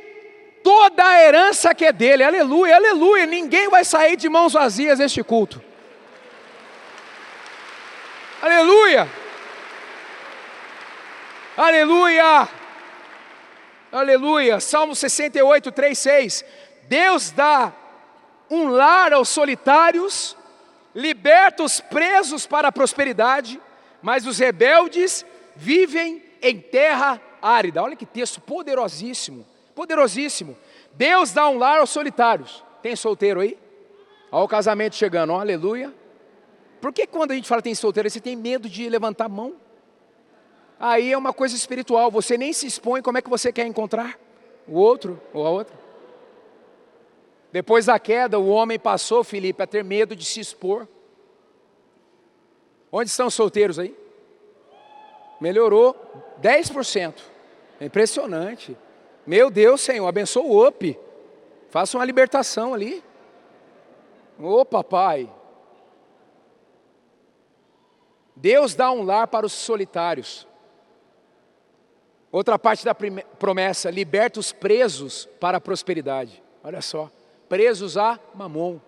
toda 0.64 1.04
a 1.04 1.20
herança 1.20 1.74
que 1.74 1.84
é 1.84 1.92
dele, 1.92 2.24
aleluia, 2.24 2.76
aleluia, 2.76 3.26
ninguém 3.26 3.68
vai 3.68 3.84
sair 3.84 4.16
de 4.16 4.30
mãos 4.30 4.54
vazias 4.54 5.00
deste 5.00 5.24
culto, 5.24 5.60
aleluia, 8.40 9.10
aleluia. 11.58 12.61
Aleluia. 13.92 14.60
Salmo 14.60 14.96
68, 14.96 15.72
3, 15.72 16.00
6. 16.00 16.46
Deus 16.88 17.32
dá 17.32 17.74
um 18.50 18.70
lar 18.70 19.12
aos 19.14 19.30
solitários, 19.30 20.36
liberta 20.96 21.64
os 21.64 21.82
presos 21.82 22.48
para 22.48 22.70
a 22.70 22.72
prosperidade, 22.72 23.60
mas 24.02 24.26
os 24.26 24.40
rebeldes 24.40 25.26
vivem 25.56 26.24
em 26.42 26.60
terra 26.60 27.22
árida. 27.42 27.84
Olha 27.84 27.96
que 27.96 28.06
texto 28.06 28.40
poderosíssimo, 28.40 29.46
poderosíssimo. 29.76 30.58
Deus 30.94 31.32
dá 31.34 31.50
um 31.50 31.58
lar 31.58 31.80
aos 31.80 31.90
solitários. 31.90 32.64
Tem 32.82 32.96
solteiro 32.96 33.42
aí? 33.42 33.58
Olha 34.32 34.46
o 34.46 34.48
casamento 34.48 34.96
chegando, 34.96 35.34
aleluia. 35.34 35.94
Por 36.80 36.92
que 36.92 37.06
quando 37.06 37.32
a 37.32 37.36
gente 37.36 37.48
fala 37.48 37.62
tem 37.62 37.76
solteiro, 37.76 38.10
você 38.10 38.20
tem 38.20 38.36
medo 38.36 38.68
de 38.68 38.90
levantar 38.90 39.26
a 39.26 39.30
mão? 39.30 39.56
Aí 40.82 41.14
é 41.14 41.18
uma 41.18 41.32
coisa 41.32 41.56
espiritual. 41.56 42.10
Você 42.10 42.38
nem 42.38 42.52
se 42.52 42.66
expõe, 42.66 43.02
como 43.02 43.18
é 43.18 43.22
que 43.22 43.30
você 43.30 43.54
quer 43.54 43.68
encontrar 43.68 44.20
o 44.68 44.78
outro 44.78 45.22
ou 45.32 45.46
a 45.46 45.50
outra? 45.50 45.80
Depois 47.52 47.86
da 47.86 48.00
queda, 48.00 48.40
o 48.40 48.48
homem 48.48 48.80
passou, 48.80 49.24
Felipe, 49.24 49.62
a 49.62 49.68
ter 49.68 49.84
medo 49.84 50.16
de 50.16 50.26
se 50.26 50.40
expor. 50.40 50.88
Onde 52.92 53.10
estão 53.10 53.28
os 53.28 53.34
solteiros 53.34 53.78
aí? 53.78 53.96
Melhorou 55.40 55.96
10%. 56.42 57.16
É 57.80 57.86
impressionante. 57.86 58.76
Meu 59.26 59.50
Deus, 59.50 59.82
Senhor, 59.82 60.08
abençoa 60.08 60.44
o 60.44 60.68
UP. 60.68 60.98
Faça 61.70 61.98
uma 61.98 62.06
libertação 62.06 62.74
ali. 62.74 63.04
Ô 64.40 64.66
papai. 64.66 65.30
Deus 68.36 68.74
dá 68.74 68.92
um 68.92 69.04
lar 69.04 69.28
para 69.28 69.46
os 69.46 69.54
solitários. 69.54 70.48
Outra 72.32 72.58
parte 72.58 72.86
da 72.86 72.96
promessa: 72.96 73.90
liberta 73.90 74.40
os 74.40 74.52
presos 74.52 75.28
para 75.40 75.58
a 75.58 75.62
prosperidade. 75.62 76.42
Olha 76.64 76.82
só, 76.82 77.12
presos 77.50 77.98
a 77.98 78.20
mamon, 78.34 78.80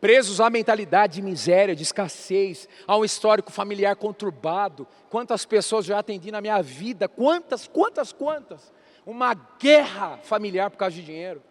presos 0.00 0.40
à 0.40 0.48
mentalidade 0.48 1.16
de 1.16 1.22
miséria, 1.22 1.76
de 1.76 1.82
escassez, 1.82 2.68
a 2.86 2.96
um 2.96 3.04
histórico 3.04 3.52
familiar 3.52 3.94
conturbado. 3.96 4.86
Quantas 5.10 5.44
pessoas 5.44 5.84
já 5.84 5.98
atendi 5.98 6.30
na 6.30 6.40
minha 6.40 6.62
vida? 6.62 7.08
Quantas, 7.08 7.68
quantas, 7.68 8.12
quantas? 8.12 8.72
Uma 9.04 9.34
guerra 9.34 10.18
familiar 10.22 10.70
por 10.70 10.78
causa 10.78 10.96
de 10.96 11.02
dinheiro. 11.02 11.42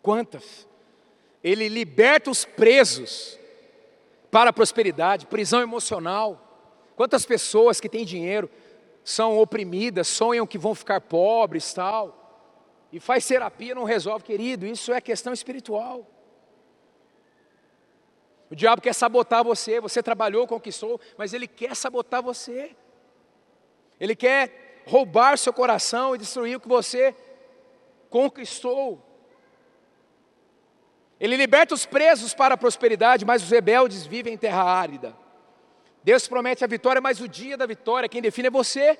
Quantas? 0.00 0.68
Ele 1.42 1.68
liberta 1.68 2.30
os 2.30 2.44
presos 2.44 3.38
para 4.30 4.50
a 4.50 4.52
prosperidade, 4.52 5.26
prisão 5.26 5.60
emocional 5.60 6.51
Quantas 6.96 7.24
pessoas 7.24 7.80
que 7.80 7.88
têm 7.88 8.04
dinheiro 8.04 8.50
são 9.04 9.38
oprimidas, 9.38 10.08
sonham 10.08 10.46
que 10.46 10.58
vão 10.58 10.74
ficar 10.74 11.00
pobres, 11.00 11.72
tal, 11.72 12.22
e 12.92 13.00
faz 13.00 13.26
terapia, 13.26 13.74
não 13.74 13.84
resolve, 13.84 14.24
querido, 14.24 14.66
isso 14.66 14.92
é 14.92 15.00
questão 15.00 15.32
espiritual. 15.32 16.06
O 18.50 18.54
diabo 18.54 18.82
quer 18.82 18.94
sabotar 18.94 19.42
você, 19.42 19.80
você 19.80 20.02
trabalhou, 20.02 20.46
conquistou, 20.46 21.00
mas 21.16 21.32
ele 21.32 21.48
quer 21.48 21.74
sabotar 21.74 22.22
você. 22.22 22.76
Ele 23.98 24.14
quer 24.14 24.82
roubar 24.86 25.38
seu 25.38 25.54
coração 25.54 26.14
e 26.14 26.18
destruir 26.18 26.56
o 26.56 26.60
que 26.60 26.68
você 26.68 27.16
conquistou. 28.10 29.00
Ele 31.18 31.34
liberta 31.34 31.72
os 31.72 31.86
presos 31.86 32.34
para 32.34 32.54
a 32.54 32.58
prosperidade, 32.58 33.24
mas 33.24 33.42
os 33.42 33.48
rebeldes 33.48 34.04
vivem 34.04 34.34
em 34.34 34.36
terra 34.36 34.62
árida. 34.62 35.16
Deus 36.04 36.26
promete 36.26 36.64
a 36.64 36.66
vitória, 36.66 37.00
mas 37.00 37.20
o 37.20 37.28
dia 37.28 37.56
da 37.56 37.66
vitória, 37.66 38.08
quem 38.08 38.20
define 38.20 38.48
é 38.48 38.50
você. 38.50 38.98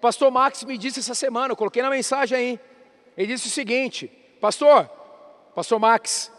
Pastor 0.00 0.30
Max 0.30 0.64
me 0.64 0.76
disse 0.76 1.00
essa 1.00 1.14
semana, 1.14 1.52
eu 1.52 1.56
coloquei 1.56 1.82
na 1.82 1.90
mensagem 1.90 2.36
aí. 2.36 2.60
Ele 3.16 3.28
disse 3.28 3.48
o 3.48 3.50
seguinte: 3.50 4.08
Pastor, 4.40 4.88
Pastor 5.54 5.78
Max, 5.78 6.32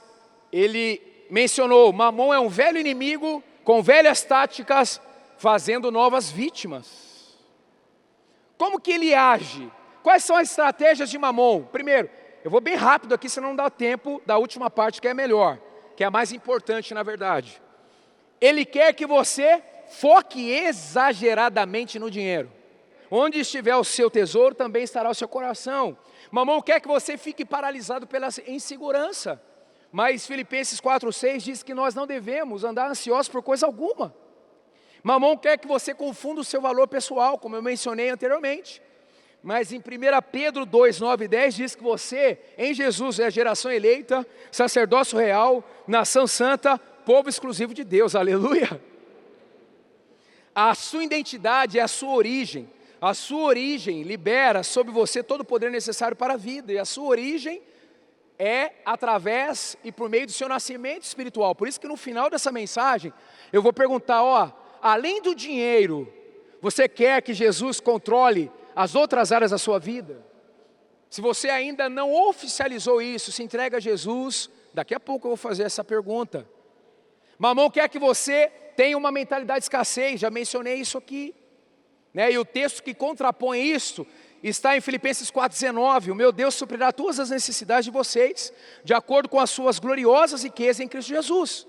ele 0.51 1.01
mencionou: 1.29 1.93
Mamon 1.93 2.33
é 2.33 2.39
um 2.39 2.49
velho 2.49 2.77
inimigo 2.77 3.43
com 3.63 3.81
velhas 3.81 4.23
táticas, 4.23 4.99
fazendo 5.37 5.91
novas 5.91 6.29
vítimas. 6.29 7.37
Como 8.57 8.79
que 8.79 8.91
ele 8.91 9.13
age? 9.13 9.71
Quais 10.03 10.23
são 10.23 10.35
as 10.35 10.49
estratégias 10.49 11.09
de 11.09 11.17
Mamon? 11.17 11.63
Primeiro, 11.63 12.09
eu 12.43 12.49
vou 12.51 12.59
bem 12.59 12.75
rápido 12.75 13.13
aqui, 13.13 13.29
senão 13.29 13.49
não 13.49 13.55
dá 13.55 13.69
tempo 13.69 14.21
da 14.25 14.37
última 14.37 14.69
parte 14.69 14.99
que 14.99 15.07
é 15.07 15.13
melhor, 15.13 15.59
que 15.95 16.03
é 16.03 16.07
a 16.07 16.11
mais 16.11 16.31
importante 16.31 16.93
na 16.93 17.03
verdade. 17.03 17.61
Ele 18.39 18.65
quer 18.65 18.93
que 18.93 19.05
você 19.05 19.61
foque 19.91 20.49
exageradamente 20.49 21.99
no 21.99 22.09
dinheiro. 22.09 22.51
Onde 23.09 23.39
estiver 23.39 23.75
o 23.75 23.83
seu 23.83 24.09
tesouro, 24.09 24.55
também 24.55 24.83
estará 24.83 25.09
o 25.09 25.13
seu 25.13 25.27
coração. 25.27 25.97
Mamão 26.31 26.61
quer 26.61 26.79
que 26.79 26.87
você 26.87 27.17
fique 27.17 27.43
paralisado 27.43 28.07
pela 28.07 28.29
insegurança. 28.47 29.41
Mas 29.91 30.25
Filipenses 30.25 30.79
4,6 30.79 31.37
diz 31.39 31.63
que 31.63 31.73
nós 31.73 31.93
não 31.93 32.07
devemos 32.07 32.63
andar 32.63 32.89
ansiosos 32.89 33.27
por 33.27 33.43
coisa 33.43 33.65
alguma. 33.65 34.15
Mamão 35.03 35.35
quer 35.35 35.57
que 35.57 35.67
você 35.67 35.93
confunda 35.93 36.39
o 36.39 36.45
seu 36.45 36.61
valor 36.61 36.87
pessoal, 36.87 37.37
como 37.37 37.57
eu 37.57 37.61
mencionei 37.61 38.09
anteriormente. 38.09 38.81
Mas 39.43 39.73
em 39.73 39.79
1 39.79 39.81
Pedro 40.31 40.65
2, 40.65 41.01
9 41.01 41.25
e 41.25 41.27
10 41.27 41.55
diz 41.55 41.75
que 41.75 41.83
você, 41.83 42.39
em 42.57 42.73
Jesus, 42.73 43.19
é 43.19 43.25
a 43.25 43.29
geração 43.29 43.71
eleita, 43.71 44.25
sacerdócio 44.51 45.17
real, 45.17 45.63
nação 45.85 46.25
santa, 46.27 46.77
povo 46.77 47.27
exclusivo 47.27 47.73
de 47.73 47.83
Deus, 47.83 48.15
aleluia. 48.15 48.90
A 50.53 50.75
sua 50.75 51.03
identidade 51.03 51.79
é 51.79 51.81
a 51.81 51.87
sua 51.87 52.13
origem. 52.13 52.69
A 52.99 53.13
sua 53.13 53.43
origem 53.43 54.03
libera 54.03 54.63
sobre 54.63 54.91
você 54.91 55.23
todo 55.23 55.41
o 55.41 55.45
poder 55.45 55.71
necessário 55.71 56.15
para 56.15 56.33
a 56.33 56.37
vida. 56.37 56.73
E 56.73 56.77
a 56.77 56.85
sua 56.85 57.05
origem 57.05 57.61
é 58.37 58.73
através 58.85 59.77
e 59.83 59.91
por 59.91 60.09
meio 60.09 60.25
do 60.25 60.31
seu 60.31 60.49
nascimento 60.49 61.03
espiritual. 61.03 61.55
Por 61.55 61.67
isso 61.67 61.79
que 61.79 61.87
no 61.87 61.95
final 61.95 62.29
dessa 62.29 62.51
mensagem 62.51 63.13
eu 63.51 63.61
vou 63.61 63.71
perguntar, 63.71 64.23
ó, 64.23 64.51
além 64.81 65.21
do 65.21 65.33
dinheiro, 65.33 66.11
você 66.61 66.87
quer 66.87 67.21
que 67.21 67.33
Jesus 67.33 67.79
controle 67.79 68.51
as 68.75 68.93
outras 68.93 69.31
áreas 69.31 69.51
da 69.51 69.57
sua 69.57 69.79
vida? 69.79 70.25
Se 71.09 71.21
você 71.21 71.49
ainda 71.49 71.89
não 71.89 72.13
oficializou 72.13 73.01
isso, 73.01 73.31
se 73.31 73.43
entrega 73.43 73.77
a 73.77 73.81
Jesus, 73.81 74.49
daqui 74.73 74.95
a 74.95 74.99
pouco 74.99 75.27
eu 75.27 75.31
vou 75.31 75.37
fazer 75.37 75.63
essa 75.63 75.83
pergunta. 75.83 76.47
Mamão 77.37 77.69
quer 77.69 77.89
que 77.89 77.99
você 77.99 78.51
tem 78.75 78.95
uma 78.95 79.11
mentalidade 79.11 79.59
de 79.59 79.65
escassez, 79.65 80.19
já 80.19 80.29
mencionei 80.29 80.75
isso 80.75 80.97
aqui. 80.97 81.35
Né? 82.13 82.31
E 82.31 82.37
o 82.37 82.45
texto 82.45 82.83
que 82.83 82.93
contrapõe 82.93 83.61
isso 83.61 84.05
está 84.43 84.75
em 84.75 84.81
Filipenses 84.81 85.31
4,19: 85.31 86.11
O 86.11 86.15
meu 86.15 86.31
Deus 86.31 86.55
suprirá 86.55 86.91
todas 86.91 87.19
as 87.19 87.29
necessidades 87.29 87.85
de 87.85 87.91
vocês, 87.91 88.51
de 88.83 88.93
acordo 88.93 89.29
com 89.29 89.39
as 89.39 89.49
suas 89.49 89.79
gloriosas 89.79 90.43
riquezas 90.43 90.79
em 90.79 90.87
Cristo 90.87 91.09
Jesus. 91.09 91.67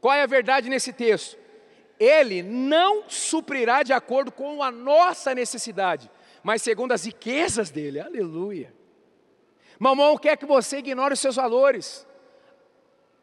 Qual 0.00 0.14
é 0.14 0.22
a 0.22 0.26
verdade 0.26 0.68
nesse 0.68 0.92
texto? 0.92 1.36
Ele 1.98 2.42
não 2.42 3.08
suprirá 3.08 3.82
de 3.82 3.92
acordo 3.92 4.30
com 4.30 4.62
a 4.62 4.70
nossa 4.70 5.34
necessidade, 5.34 6.10
mas 6.42 6.62
segundo 6.62 6.92
as 6.92 7.04
riquezas 7.04 7.70
dele, 7.70 8.00
aleluia. 8.00 8.72
Mamão 9.78 10.16
quer 10.16 10.36
que 10.36 10.46
você 10.46 10.78
ignore 10.78 11.14
os 11.14 11.20
seus 11.20 11.36
valores, 11.36 12.06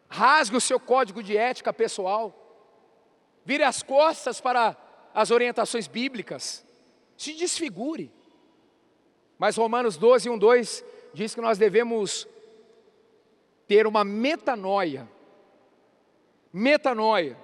rasgue 0.09 0.57
o 0.57 0.61
seu 0.61 0.79
código 0.79 1.23
de 1.23 1.35
ética 1.35 1.73
pessoal, 1.73 2.44
vire 3.45 3.63
as 3.63 3.83
costas 3.83 4.41
para 4.41 4.75
as 5.13 5.31
orientações 5.31 5.87
bíblicas, 5.87 6.65
se 7.15 7.33
desfigure. 7.33 8.11
Mas 9.37 9.55
Romanos 9.55 9.95
12, 9.95 10.29
1, 10.29 10.37
2 10.37 10.85
diz 11.13 11.35
que 11.35 11.41
nós 11.41 11.57
devemos 11.57 12.27
ter 13.67 13.87
uma 13.87 14.03
metanoia. 14.03 15.07
Metanoia, 16.51 17.37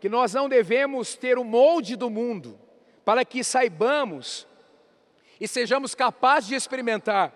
que 0.00 0.08
nós 0.08 0.32
não 0.32 0.48
devemos 0.48 1.14
ter 1.14 1.38
o 1.38 1.44
molde 1.44 1.96
do 1.96 2.08
mundo, 2.08 2.58
para 3.04 3.24
que 3.24 3.44
saibamos 3.44 4.46
e 5.40 5.46
sejamos 5.46 5.94
capazes 5.94 6.48
de 6.48 6.54
experimentar 6.54 7.32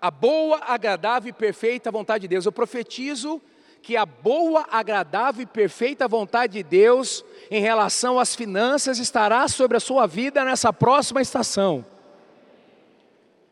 a 0.00 0.10
boa, 0.10 0.60
agradável 0.62 1.30
e 1.30 1.32
perfeita 1.32 1.90
vontade 1.90 2.22
de 2.22 2.28
Deus. 2.28 2.44
Eu 2.44 2.52
profetizo 2.52 3.40
que 3.86 3.96
a 3.96 4.04
boa, 4.04 4.66
agradável 4.68 5.44
e 5.44 5.46
perfeita 5.46 6.08
vontade 6.08 6.54
de 6.54 6.62
Deus 6.64 7.24
em 7.48 7.60
relação 7.60 8.18
às 8.18 8.34
finanças 8.34 8.98
estará 8.98 9.46
sobre 9.46 9.76
a 9.76 9.80
sua 9.80 10.08
vida 10.08 10.44
nessa 10.44 10.72
próxima 10.72 11.22
estação. 11.22 11.86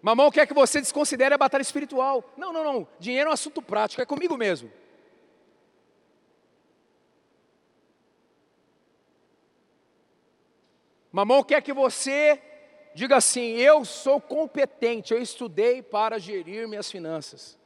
Mamão 0.02 0.32
quer 0.32 0.44
que 0.48 0.52
você 0.52 0.80
desconsidere 0.80 1.32
a 1.36 1.38
batalha 1.38 1.62
espiritual. 1.62 2.24
Não, 2.36 2.52
não, 2.52 2.64
não. 2.64 2.88
Dinheiro 2.98 3.28
é 3.28 3.30
um 3.30 3.32
assunto 3.32 3.62
prático, 3.62 4.02
é 4.02 4.04
comigo 4.04 4.36
mesmo. 4.36 4.72
Mamão 11.12 11.44
quer 11.44 11.62
que 11.62 11.72
você 11.72 12.42
diga 12.92 13.18
assim: 13.18 13.52
eu 13.52 13.84
sou 13.84 14.20
competente, 14.20 15.14
eu 15.14 15.22
estudei 15.22 15.80
para 15.80 16.18
gerir 16.18 16.66
minhas 16.66 16.90
finanças. 16.90 17.56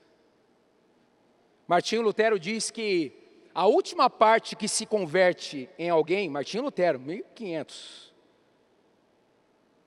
Martinho 1.69 2.01
Lutero 2.01 2.39
diz 2.39 2.71
que 2.71 3.13
a 3.55 3.67
última 3.67 4.09
parte 4.09 4.57
que 4.57 4.67
se 4.67 4.87
converte 4.87 5.69
em 5.79 5.91
alguém, 5.91 6.31
Martinho 6.31 6.63
Lutero, 6.63 6.99
1500, 6.99 8.11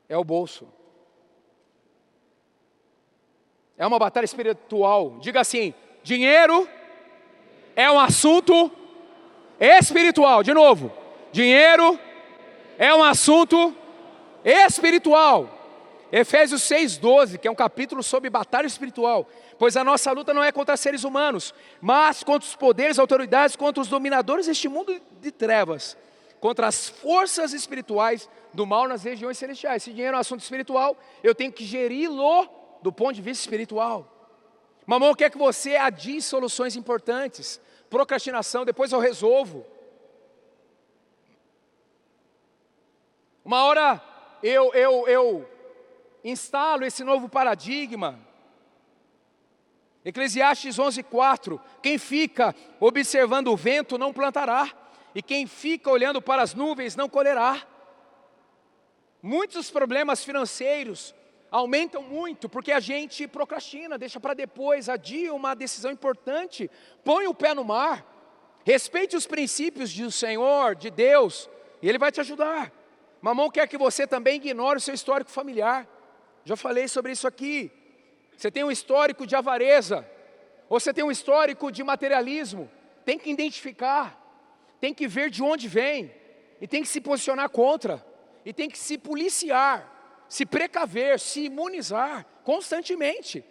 é 0.07 0.15
o 0.15 0.23
bolso. 0.23 0.71
É 3.75 3.87
uma 3.87 3.97
batalha 3.97 4.25
espiritual. 4.25 5.17
Diga 5.19 5.41
assim: 5.41 5.73
dinheiro 6.03 6.69
é 7.75 7.89
um 7.89 7.99
assunto 7.99 8.71
espiritual. 9.59 10.43
De 10.43 10.53
novo, 10.53 10.91
dinheiro 11.31 11.99
é 12.77 12.93
um 12.93 13.03
assunto 13.03 13.75
espiritual. 14.45 15.60
Efésios 16.11 16.63
6,12, 16.63 17.37
que 17.37 17.47
é 17.47 17.51
um 17.51 17.55
capítulo 17.55 18.03
sobre 18.03 18.29
batalha 18.29 18.67
espiritual. 18.67 19.29
Pois 19.57 19.77
a 19.77 19.83
nossa 19.83 20.11
luta 20.11 20.33
não 20.33 20.43
é 20.43 20.51
contra 20.51 20.75
seres 20.75 21.05
humanos, 21.05 21.53
mas 21.79 22.21
contra 22.21 22.47
os 22.47 22.55
poderes, 22.55 22.99
autoridades, 22.99 23.55
contra 23.55 23.81
os 23.81 23.87
dominadores 23.87 24.47
deste 24.47 24.67
mundo 24.67 24.99
de 25.21 25.31
trevas, 25.31 25.95
contra 26.41 26.67
as 26.67 26.89
forças 26.89 27.53
espirituais 27.53 28.29
do 28.53 28.65
mal 28.65 28.89
nas 28.89 29.03
regiões 29.03 29.37
celestiais. 29.37 29.83
Se 29.83 29.91
dinheiro 29.93 30.15
é 30.15 30.17
um 30.17 30.21
assunto 30.21 30.41
espiritual, 30.41 30.97
eu 31.23 31.33
tenho 31.33 31.51
que 31.51 31.63
geri-lo 31.63 32.47
do 32.81 32.91
ponto 32.91 33.13
de 33.13 33.21
vista 33.21 33.43
espiritual. 33.43 34.05
Mamão 34.85 35.15
quer 35.15 35.29
que 35.31 35.37
você 35.37 35.77
adie 35.77 36.21
soluções 36.21 36.75
importantes. 36.75 37.61
Procrastinação, 37.89 38.65
depois 38.65 38.91
eu 38.91 38.99
resolvo. 38.99 39.65
Uma 43.45 43.63
hora 43.63 44.01
eu, 44.43 44.73
eu, 44.73 45.07
eu 45.07 45.50
instalo 46.23 46.85
esse 46.85 47.03
novo 47.03 47.27
paradigma. 47.29 48.19
Eclesiastes 50.03 50.79
11:4, 50.79 51.59
quem 51.81 51.97
fica 51.97 52.55
observando 52.79 53.49
o 53.49 53.57
vento 53.57 53.97
não 53.97 54.11
plantará, 54.11 54.69
e 55.13 55.21
quem 55.21 55.45
fica 55.45 55.91
olhando 55.91 56.21
para 56.21 56.41
as 56.41 56.53
nuvens 56.53 56.95
não 56.95 57.07
colherá. 57.07 57.61
Muitos 59.21 59.69
problemas 59.69 60.23
financeiros 60.23 61.13
aumentam 61.51 62.01
muito 62.01 62.49
porque 62.49 62.71
a 62.71 62.79
gente 62.79 63.27
procrastina, 63.27 63.97
deixa 63.97 64.19
para 64.19 64.33
depois, 64.33 64.89
adia 64.89 65.33
uma 65.33 65.53
decisão 65.53 65.91
importante, 65.91 66.71
põe 67.03 67.27
o 67.27 67.33
pé 67.33 67.53
no 67.53 67.63
mar, 67.63 68.05
respeite 68.65 69.15
os 69.15 69.27
princípios 69.27 69.93
do 69.93 70.09
Senhor, 70.09 70.75
de 70.75 70.89
Deus, 70.89 71.49
e 71.81 71.89
Ele 71.89 71.99
vai 71.99 72.11
te 72.11 72.21
ajudar. 72.21 72.71
Mamão 73.21 73.51
quer 73.51 73.67
que 73.67 73.77
você 73.77 74.07
também 74.07 74.37
ignore 74.37 74.77
o 74.77 74.81
seu 74.81 74.95
histórico 74.95 75.29
familiar. 75.29 75.87
Já 76.43 76.55
falei 76.55 76.87
sobre 76.87 77.11
isso 77.11 77.27
aqui. 77.27 77.71
Você 78.35 78.49
tem 78.49 78.63
um 78.63 78.71
histórico 78.71 79.27
de 79.27 79.35
avareza, 79.35 80.07
ou 80.67 80.79
você 80.79 80.93
tem 80.93 81.03
um 81.03 81.11
histórico 81.11 81.71
de 81.71 81.83
materialismo. 81.83 82.69
Tem 83.05 83.17
que 83.17 83.29
identificar, 83.29 84.17
tem 84.79 84.93
que 84.93 85.07
ver 85.07 85.29
de 85.29 85.43
onde 85.43 85.67
vem, 85.67 86.13
e 86.59 86.67
tem 86.67 86.81
que 86.81 86.87
se 86.87 87.01
posicionar 87.01 87.49
contra, 87.49 88.03
e 88.45 88.53
tem 88.53 88.69
que 88.69 88.77
se 88.77 88.97
policiar, 88.97 90.23
se 90.27 90.45
precaver, 90.45 91.19
se 91.19 91.45
imunizar 91.45 92.25
constantemente. 92.43 93.43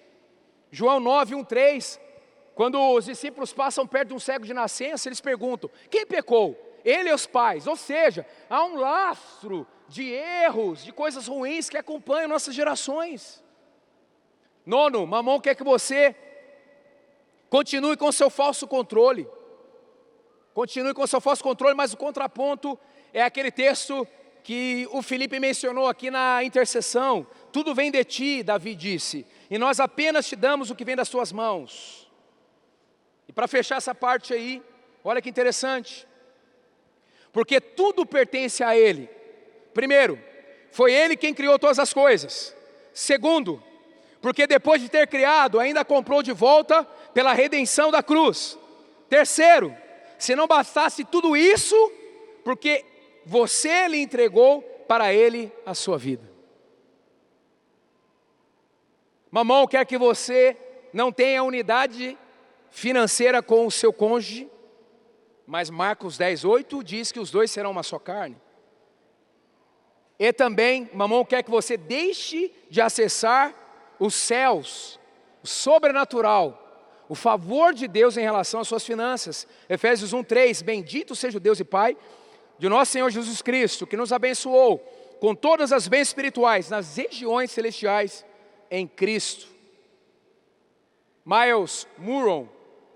João 0.71 1.01
9, 1.01 1.35
1, 1.35 1.45
3. 1.45 2.01
Quando 2.55 2.79
os 2.95 3.05
discípulos 3.05 3.53
passam 3.53 3.87
perto 3.87 4.09
de 4.09 4.15
um 4.15 4.19
cego 4.19 4.45
de 4.45 4.55
nascença, 4.55 5.09
eles 5.09 5.21
perguntam: 5.21 5.71
quem 5.89 6.07
pecou? 6.07 6.59
Ele 6.85 7.11
e 7.11 7.13
os 7.13 7.27
pais. 7.27 7.67
Ou 7.67 7.77
seja, 7.77 8.27
há 8.49 8.65
um 8.65 8.77
lastro 8.77 9.67
de 9.91 10.05
erros, 10.13 10.85
de 10.85 10.93
coisas 10.93 11.27
ruins 11.27 11.69
que 11.69 11.77
acompanham 11.77 12.29
nossas 12.29 12.55
gerações. 12.55 13.43
Nono, 14.65 15.05
mamão 15.07 15.41
quer 15.41 15.57
que 15.57 15.65
você 15.65 16.15
continue 17.51 17.97
com 17.97 18.13
seu 18.13 18.31
falso 18.31 18.69
controle. 18.69 19.29
Continue 20.55 20.95
com 20.95 21.07
seu 21.07 21.21
falso 21.21 21.43
controle, 21.43 21.75
mas 21.75 21.93
o 21.93 21.97
contraponto 21.97 22.79
é 23.13 23.23
aquele 23.23 23.51
texto 23.51 24.07
que 24.45 24.89
o 24.93 25.03
Felipe 25.03 25.41
mencionou 25.41 25.89
aqui 25.89 26.09
na 26.11 26.43
intercessão. 26.45 27.27
Tudo 27.53 27.75
vem 27.75 27.91
de 27.91 28.05
ti, 28.05 28.43
Davi 28.45 28.77
disse, 28.77 29.27
e 29.51 29.59
nós 29.59 29.81
apenas 29.81 30.27
te 30.27 30.37
damos 30.37 30.71
o 30.71 30.75
que 30.77 30.85
vem 30.85 30.95
das 30.95 31.09
tuas 31.09 31.33
mãos. 31.33 32.09
E 33.27 33.33
para 33.33 33.49
fechar 33.49 33.77
essa 33.77 33.95
parte 33.95 34.33
aí, 34.33 34.63
olha 35.03 35.21
que 35.21 35.29
interessante. 35.29 36.07
Porque 37.33 37.61
tudo 37.61 38.07
pertence 38.07 38.63
a 38.63 38.77
Ele. 38.77 39.20
Primeiro, 39.73 40.19
foi 40.71 40.93
Ele 40.93 41.17
quem 41.17 41.35
criou 41.35 41.59
todas 41.59 41.79
as 41.79 41.93
coisas. 41.93 42.55
Segundo, 42.93 43.63
porque 44.21 44.47
depois 44.47 44.81
de 44.81 44.89
ter 44.89 45.07
criado, 45.07 45.59
ainda 45.59 45.85
comprou 45.85 46.23
de 46.23 46.33
volta 46.33 46.85
pela 47.15 47.33
redenção 47.33 47.91
da 47.91 48.03
cruz. 48.03 48.59
Terceiro, 49.09 49.75
se 50.19 50.37
não 50.37 50.47
bastasse 50.47 51.05
tudo 51.05 51.37
isso, 51.37 51.75
porque 52.45 52.85
você 53.25 53.89
lhe 53.89 53.99
entregou 53.99 54.63
para 54.87 55.13
Ele 55.13 55.53
a 55.65 55.75
sua 55.75 55.97
vida. 55.97 56.31
Mamão 59.31 59.67
quer 59.67 59.87
que 59.87 59.97
você 59.97 60.57
não 60.93 61.13
tenha 61.13 61.43
unidade 61.43 62.19
financeira 62.71 63.43
com 63.43 63.67
o 63.67 63.71
seu 63.71 63.93
cônjuge, 63.93 64.51
mas 65.47 65.71
Marcos 65.71 66.19
10, 66.19 66.45
8 66.45 66.85
diz 66.85 67.13
que 67.13 67.21
os 67.21 67.31
dois 67.31 67.51
serão 67.51 67.71
uma 67.71 67.83
só 67.83 67.99
carne. 67.99 68.37
E 70.21 70.35
também, 70.35 70.87
mamão 70.93 71.25
quer 71.25 71.43
que 71.43 71.51
você 71.51 71.79
deixe 71.79 72.53
de 72.69 72.79
acessar 72.83 73.55
os 73.99 74.15
céus, 74.15 75.01
o 75.43 75.47
sobrenatural, 75.47 77.03
o 77.09 77.15
favor 77.15 77.73
de 77.73 77.89
Deus 77.89 78.19
em 78.19 78.21
relação 78.21 78.61
às 78.61 78.69
suas 78.69 78.85
finanças. 78.85 79.49
Efésios 79.67 80.13
1:3, 80.13 80.61
bendito 80.61 81.17
seja 81.17 81.39
o 81.39 81.41
Deus 81.41 81.59
e 81.59 81.65
Pai 81.65 81.97
de 82.59 82.69
nosso 82.69 82.93
Senhor 82.93 83.09
Jesus 83.09 83.41
Cristo, 83.41 83.87
que 83.87 83.97
nos 83.97 84.13
abençoou 84.13 84.79
com 85.21 85.35
todas 85.35 85.73
as 85.73 85.89
bênçãos 85.89 86.09
espirituais 86.09 86.69
nas 86.69 86.99
regiões 86.99 87.51
celestiais 87.51 88.23
em 88.71 88.87
Cristo. 88.87 89.49
Miles 91.25 91.89
Muron, 91.97 92.47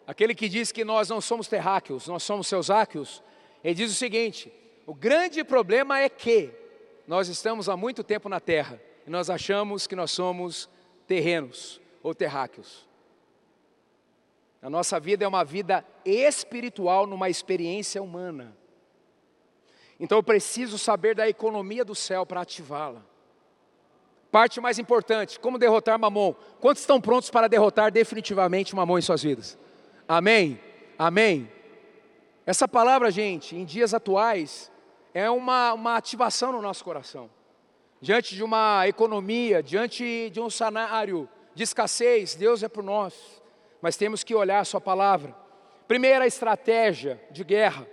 aquele 0.06 0.34
que 0.34 0.46
diz 0.46 0.70
que 0.70 0.84
nós 0.84 1.08
não 1.08 1.22
somos 1.22 1.48
terráqueos, 1.48 2.06
nós 2.06 2.22
somos 2.22 2.46
seus 2.48 2.68
áqueos, 2.68 3.22
ele 3.62 3.76
diz 3.76 3.90
o 3.90 3.94
seguinte: 3.94 4.52
o 4.86 4.92
grande 4.92 5.42
problema 5.42 5.98
é 5.98 6.10
que 6.10 6.63
nós 7.06 7.28
estamos 7.28 7.68
há 7.68 7.76
muito 7.76 8.02
tempo 8.02 8.28
na 8.28 8.40
terra 8.40 8.80
e 9.06 9.10
nós 9.10 9.28
achamos 9.28 9.86
que 9.86 9.96
nós 9.96 10.10
somos 10.10 10.68
terrenos 11.06 11.80
ou 12.02 12.14
terráqueos. 12.14 12.88
A 14.62 14.70
nossa 14.70 14.98
vida 14.98 15.24
é 15.24 15.28
uma 15.28 15.44
vida 15.44 15.84
espiritual 16.04 17.06
numa 17.06 17.28
experiência 17.28 18.02
humana. 18.02 18.56
Então 20.00 20.18
eu 20.18 20.22
preciso 20.22 20.78
saber 20.78 21.14
da 21.14 21.28
economia 21.28 21.84
do 21.84 21.94
céu 21.94 22.24
para 22.24 22.40
ativá-la. 22.40 23.04
Parte 24.32 24.60
mais 24.60 24.78
importante, 24.78 25.38
como 25.38 25.58
derrotar 25.58 25.98
Mamon? 25.98 26.34
Quantos 26.60 26.80
estão 26.80 27.00
prontos 27.00 27.30
para 27.30 27.46
derrotar 27.46 27.92
definitivamente 27.92 28.74
Mamon 28.74 28.98
em 28.98 29.02
suas 29.02 29.22
vidas? 29.22 29.58
Amém? 30.08 30.58
Amém? 30.98 31.48
Essa 32.46 32.66
palavra, 32.66 33.10
gente, 33.10 33.54
em 33.54 33.64
dias 33.64 33.94
atuais, 33.94 34.70
é 35.14 35.30
uma, 35.30 35.72
uma 35.72 35.96
ativação 35.96 36.50
no 36.50 36.60
nosso 36.60 36.84
coração. 36.84 37.30
Diante 38.00 38.34
de 38.34 38.42
uma 38.42 38.86
economia, 38.88 39.62
diante 39.62 40.28
de 40.30 40.40
um 40.40 40.50
cenário 40.50 41.28
de 41.54 41.62
escassez, 41.62 42.34
Deus 42.34 42.64
é 42.64 42.68
por 42.68 42.82
nós, 42.82 43.14
mas 43.80 43.96
temos 43.96 44.24
que 44.24 44.34
olhar 44.34 44.58
a 44.58 44.64
Sua 44.64 44.80
palavra. 44.80 45.34
Primeira 45.86 46.26
estratégia 46.26 47.22
de 47.30 47.44
guerra: 47.44 47.86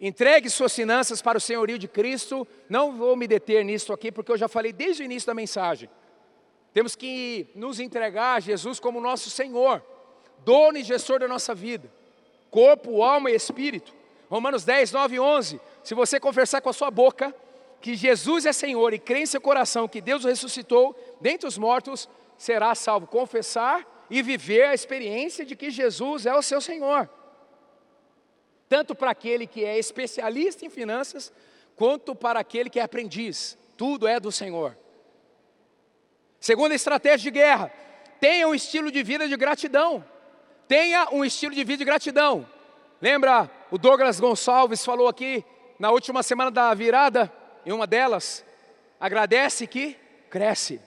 entregue 0.00 0.48
suas 0.48 0.74
finanças 0.74 1.20
para 1.20 1.36
o 1.36 1.40
senhorio 1.40 1.78
de 1.78 1.88
Cristo. 1.88 2.46
Não 2.70 2.96
vou 2.96 3.16
me 3.16 3.26
deter 3.26 3.64
nisso 3.64 3.92
aqui, 3.92 4.12
porque 4.12 4.30
eu 4.30 4.38
já 4.38 4.48
falei 4.48 4.72
desde 4.72 5.02
o 5.02 5.04
início 5.04 5.26
da 5.26 5.34
mensagem. 5.34 5.90
Temos 6.72 6.94
que 6.94 7.48
nos 7.54 7.80
entregar 7.80 8.36
a 8.36 8.40
Jesus 8.40 8.78
como 8.78 9.00
nosso 9.00 9.28
Senhor, 9.28 9.82
dono 10.44 10.78
e 10.78 10.84
gestor 10.84 11.18
da 11.18 11.26
nossa 11.26 11.54
vida, 11.54 11.90
corpo, 12.50 13.02
alma 13.02 13.30
e 13.30 13.34
espírito. 13.34 13.98
Romanos 14.30 14.64
10, 14.64 14.92
9 14.92 15.16
e 15.16 15.20
11. 15.20 15.60
Se 15.88 15.94
você 15.94 16.20
confessar 16.20 16.60
com 16.60 16.68
a 16.68 16.72
sua 16.74 16.90
boca 16.90 17.34
que 17.80 17.94
Jesus 17.94 18.44
é 18.44 18.52
Senhor 18.52 18.92
e 18.92 18.98
crer 18.98 19.22
em 19.22 19.26
seu 19.26 19.40
coração 19.40 19.88
que 19.88 20.02
Deus 20.02 20.22
o 20.22 20.28
ressuscitou 20.28 20.94
dentre 21.18 21.48
os 21.48 21.56
mortos, 21.56 22.06
será 22.36 22.74
salvo. 22.74 23.06
Confessar 23.06 24.04
e 24.10 24.20
viver 24.20 24.64
a 24.64 24.74
experiência 24.74 25.46
de 25.46 25.56
que 25.56 25.70
Jesus 25.70 26.26
é 26.26 26.34
o 26.34 26.42
seu 26.42 26.60
Senhor. 26.60 27.08
Tanto 28.68 28.94
para 28.94 29.12
aquele 29.12 29.46
que 29.46 29.64
é 29.64 29.78
especialista 29.78 30.66
em 30.66 30.68
finanças, 30.68 31.32
quanto 31.74 32.14
para 32.14 32.38
aquele 32.38 32.68
que 32.68 32.78
é 32.78 32.82
aprendiz. 32.82 33.56
Tudo 33.74 34.06
é 34.06 34.20
do 34.20 34.30
Senhor. 34.30 34.76
Segunda 36.38 36.74
estratégia 36.74 37.30
de 37.32 37.38
guerra: 37.38 37.72
tenha 38.20 38.46
um 38.46 38.54
estilo 38.54 38.92
de 38.92 39.02
vida 39.02 39.26
de 39.26 39.38
gratidão. 39.38 40.04
Tenha 40.68 41.08
um 41.10 41.24
estilo 41.24 41.54
de 41.54 41.64
vida 41.64 41.78
de 41.78 41.86
gratidão. 41.86 42.46
Lembra, 43.00 43.50
o 43.70 43.78
Douglas 43.78 44.20
Gonçalves 44.20 44.84
falou 44.84 45.08
aqui 45.08 45.42
na 45.78 45.90
última 45.90 46.22
semana 46.22 46.50
da 46.50 46.74
virada, 46.74 47.32
em 47.64 47.72
uma 47.72 47.86
delas, 47.86 48.44
agradece 48.98 49.66
que 49.66 49.96
cresce. 50.28 50.80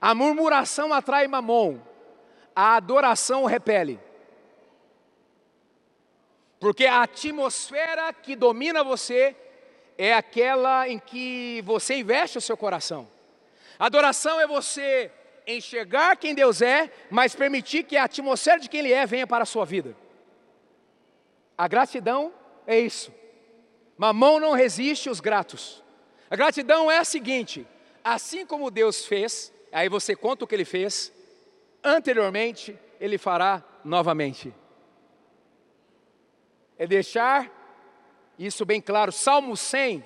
A 0.00 0.14
murmuração 0.14 0.92
atrai 0.92 1.26
mamon, 1.26 1.78
a 2.54 2.76
adoração 2.76 3.44
repele. 3.44 3.98
Porque 6.60 6.86
a 6.86 7.02
atmosfera 7.02 8.12
que 8.12 8.36
domina 8.36 8.84
você 8.84 9.34
é 9.96 10.12
aquela 10.14 10.88
em 10.88 10.98
que 10.98 11.62
você 11.64 11.96
investe 11.96 12.38
o 12.38 12.40
seu 12.40 12.56
coração. 12.56 13.08
Adoração 13.78 14.40
é 14.40 14.46
você 14.46 15.10
enxergar 15.46 16.16
quem 16.16 16.34
Deus 16.34 16.60
é, 16.60 16.90
mas 17.10 17.34
permitir 17.34 17.84
que 17.84 17.96
a 17.96 18.04
atmosfera 18.04 18.58
de 18.58 18.68
quem 18.68 18.80
Ele 18.80 18.92
é 18.92 19.06
venha 19.06 19.26
para 19.26 19.44
a 19.44 19.46
sua 19.46 19.64
vida. 19.64 19.96
A 21.56 21.68
gratidão 21.68 22.32
é 22.66 22.78
isso. 22.78 23.12
Mamão 23.96 24.38
não 24.38 24.52
resiste 24.52 25.08
os 25.08 25.20
gratos. 25.20 25.82
A 26.30 26.36
gratidão 26.36 26.90
é 26.90 26.98
a 26.98 27.04
seguinte: 27.04 27.66
assim 28.04 28.44
como 28.44 28.70
Deus 28.70 29.04
fez, 29.06 29.52
aí 29.72 29.88
você 29.88 30.14
conta 30.14 30.44
o 30.44 30.46
que 30.46 30.54
Ele 30.54 30.64
fez, 30.64 31.12
anteriormente 31.82 32.78
Ele 33.00 33.18
fará 33.18 33.64
novamente. 33.84 34.54
É 36.78 36.86
deixar 36.86 37.50
isso 38.38 38.64
bem 38.64 38.80
claro. 38.80 39.10
Salmo 39.10 39.56
100. 39.56 40.04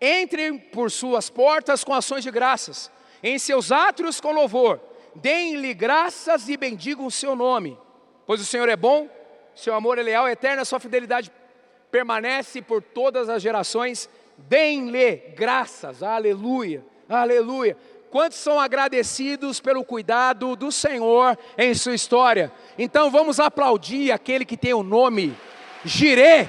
Entrem 0.00 0.56
por 0.56 0.92
suas 0.92 1.28
portas 1.28 1.82
com 1.82 1.92
ações 1.92 2.22
de 2.22 2.30
graças 2.30 2.90
em 3.22 3.38
seus 3.38 3.72
átrios 3.72 4.20
com 4.20 4.32
louvor, 4.32 4.80
deem-lhe 5.14 5.74
graças 5.74 6.48
e 6.48 6.56
bendigam 6.56 7.06
o 7.06 7.10
seu 7.10 7.34
nome, 7.34 7.78
pois 8.26 8.40
o 8.40 8.44
Senhor 8.44 8.68
é 8.68 8.76
bom, 8.76 9.08
seu 9.54 9.74
amor 9.74 9.98
é 9.98 10.02
leal, 10.02 10.26
é 10.26 10.32
eterno, 10.32 10.62
a 10.62 10.64
sua 10.64 10.80
fidelidade 10.80 11.32
permanece 11.90 12.62
por 12.62 12.82
todas 12.82 13.28
as 13.28 13.42
gerações, 13.42 14.08
deem-lhe 14.36 15.16
graças, 15.34 16.02
aleluia, 16.02 16.84
aleluia. 17.08 17.76
Quantos 18.10 18.38
são 18.38 18.58
agradecidos 18.58 19.60
pelo 19.60 19.84
cuidado 19.84 20.56
do 20.56 20.72
Senhor 20.72 21.38
em 21.58 21.74
sua 21.74 21.94
história? 21.94 22.50
Então 22.78 23.10
vamos 23.10 23.38
aplaudir 23.38 24.12
aquele 24.12 24.44
que 24.44 24.56
tem 24.56 24.72
o 24.72 24.82
nome 24.82 25.36
Jirê, 25.84 26.46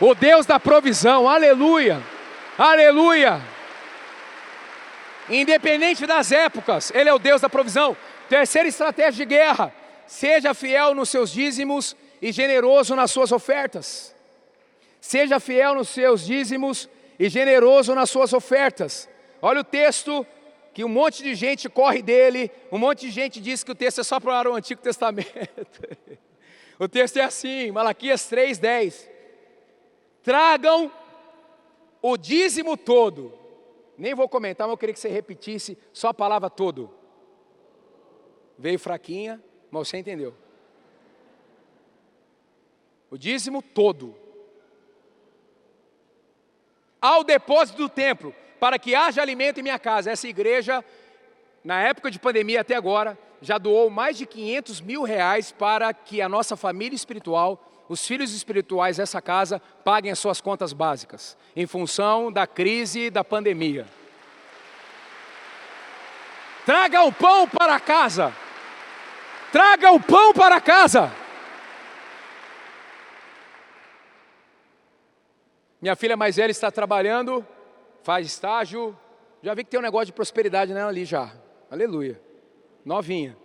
o 0.00 0.14
Deus 0.14 0.46
da 0.46 0.58
provisão, 0.58 1.28
aleluia, 1.28 2.02
aleluia. 2.58 3.40
Independente 5.28 6.06
das 6.06 6.30
épocas, 6.32 6.92
Ele 6.94 7.08
é 7.08 7.14
o 7.14 7.18
Deus 7.18 7.40
da 7.40 7.48
provisão. 7.48 7.96
Terceira 8.28 8.68
estratégia 8.68 9.24
de 9.24 9.24
guerra: 9.24 9.72
seja 10.06 10.54
fiel 10.54 10.94
nos 10.94 11.08
seus 11.08 11.30
dízimos 11.30 11.96
e 12.20 12.32
generoso 12.32 12.96
nas 12.96 13.10
suas 13.10 13.32
ofertas. 13.32 14.15
Seja 15.06 15.38
fiel 15.38 15.74
nos 15.74 15.88
seus 15.88 16.26
dízimos 16.26 16.88
e 17.18 17.28
generoso 17.28 17.94
nas 17.94 18.10
suas 18.10 18.32
ofertas. 18.32 19.08
Olha 19.40 19.60
o 19.60 19.64
texto 19.64 20.26
que 20.74 20.84
um 20.84 20.88
monte 20.88 21.22
de 21.22 21.34
gente 21.34 21.68
corre 21.68 22.02
dele, 22.02 22.50
um 22.72 22.78
monte 22.78 23.02
de 23.06 23.10
gente 23.10 23.40
diz 23.40 23.62
que 23.62 23.72
o 23.72 23.74
texto 23.74 24.00
é 24.00 24.04
só 24.04 24.18
para 24.18 24.50
o 24.50 24.54
Antigo 24.54 24.80
Testamento. 24.82 25.30
o 26.78 26.88
texto 26.88 27.18
é 27.18 27.22
assim, 27.22 27.70
Malaquias 27.70 28.28
3:10. 28.30 29.08
Tragam 30.22 30.90
o 32.02 32.16
dízimo 32.16 32.76
todo 32.76 33.46
nem 33.96 34.14
vou 34.14 34.28
comentar, 34.28 34.66
mas 34.66 34.74
eu 34.74 34.78
queria 34.78 34.92
que 34.92 35.00
você 35.00 35.08
repetisse 35.08 35.78
só 35.92 36.08
a 36.08 36.14
palavra 36.14 36.50
todo. 36.50 36.90
Veio 38.58 38.78
fraquinha, 38.78 39.42
mas 39.70 39.88
você 39.88 39.96
entendeu. 39.96 40.34
O 43.10 43.16
dízimo 43.16 43.62
todo. 43.62 44.25
Ao 47.06 47.22
depósito 47.22 47.78
do 47.78 47.88
templo, 47.88 48.34
para 48.58 48.80
que 48.80 48.92
haja 48.92 49.22
alimento 49.22 49.60
em 49.60 49.62
minha 49.62 49.78
casa. 49.78 50.10
Essa 50.10 50.26
igreja, 50.26 50.84
na 51.62 51.80
época 51.80 52.10
de 52.10 52.18
pandemia 52.18 52.62
até 52.62 52.74
agora, 52.74 53.16
já 53.40 53.58
doou 53.58 53.88
mais 53.88 54.18
de 54.18 54.26
500 54.26 54.80
mil 54.80 55.04
reais 55.04 55.52
para 55.52 55.94
que 55.94 56.20
a 56.20 56.28
nossa 56.28 56.56
família 56.56 56.96
espiritual 56.96 57.62
os 57.88 58.04
filhos 58.04 58.34
espirituais 58.34 58.96
dessa 58.96 59.22
casa 59.22 59.62
paguem 59.84 60.10
as 60.10 60.18
suas 60.18 60.40
contas 60.40 60.72
básicas, 60.72 61.38
em 61.54 61.64
função 61.64 62.32
da 62.32 62.44
crise 62.44 63.08
da 63.08 63.22
pandemia. 63.22 63.86
Traga 66.64 67.04
o 67.04 67.12
pão 67.12 67.46
para 67.46 67.78
casa. 67.78 68.34
Traga 69.52 69.92
o 69.92 70.00
pão 70.00 70.32
para 70.32 70.60
casa. 70.60 71.12
Minha 75.86 75.94
filha 75.94 76.16
mais 76.16 76.34
velha 76.34 76.50
está 76.50 76.68
trabalhando, 76.68 77.46
faz 78.02 78.26
estágio. 78.26 78.98
Já 79.40 79.54
vi 79.54 79.62
que 79.62 79.70
tem 79.70 79.78
um 79.78 79.82
negócio 79.84 80.06
de 80.06 80.12
prosperidade 80.12 80.74
nela 80.74 80.88
ali 80.88 81.04
já. 81.04 81.32
Aleluia. 81.70 82.20
Novinha. 82.84 83.36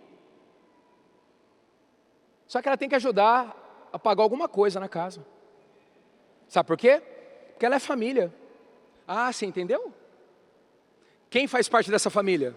Só 2.48 2.60
que 2.60 2.66
ela 2.66 2.76
tem 2.76 2.88
que 2.88 2.96
ajudar 2.96 3.88
a 3.92 3.96
pagar 3.96 4.24
alguma 4.24 4.48
coisa 4.48 4.80
na 4.80 4.88
casa. 4.88 5.24
Sabe 6.48 6.66
por 6.66 6.76
quê? 6.76 7.00
Porque 7.52 7.64
ela 7.64 7.76
é 7.76 7.78
família. 7.78 8.34
Ah, 9.06 9.32
você 9.32 9.46
entendeu? 9.46 9.94
Quem 11.30 11.46
faz 11.46 11.68
parte 11.68 11.92
dessa 11.92 12.10
família? 12.10 12.56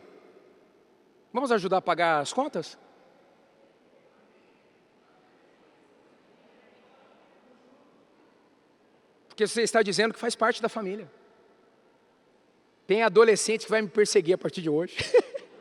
Vamos 1.31 1.51
ajudar 1.51 1.77
a 1.77 1.81
pagar 1.83 2.21
as 2.21 2.33
contas? 2.33 2.75
Porque 9.35 9.45
você 9.45 9.63
está 9.63 9.83
dizendo 9.83 10.13
que 10.13 10.19
faz 10.19 10.33
parte 10.33 10.61
da 10.61 10.69
família. 10.69 11.11
Tem 12.87 13.03
adolescente 13.03 13.65
que 13.65 13.71
vai 13.71 13.81
me 13.81 13.89
perseguir 13.89 14.35
a 14.35 14.37
partir 14.37 14.61
de 14.61 14.69
hoje. 14.69 14.95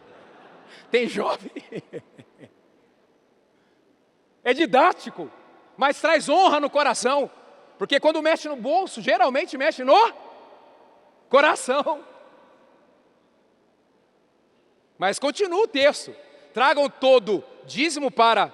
Tem 0.91 1.09
jovem. 1.09 1.51
É 4.47 4.53
didático 4.53 5.31
mas 5.77 6.01
traz 6.01 6.29
honra 6.29 6.61
no 6.61 6.71
coração, 6.71 7.31
porque 7.79 7.99
quando 7.99 8.23
mexe 8.23 8.49
no 8.49 8.57
bolso, 8.57 9.01
geralmente 9.01 9.57
mexe 9.59 9.83
no 9.83 10.13
coração. 11.29 12.05
Mas 14.97 15.19
continua 15.19 15.65
o 15.65 15.69
texto: 15.69 16.15
tragam 16.53 16.89
todo 16.89 17.43
dízimo 17.67 18.11
para 18.11 18.53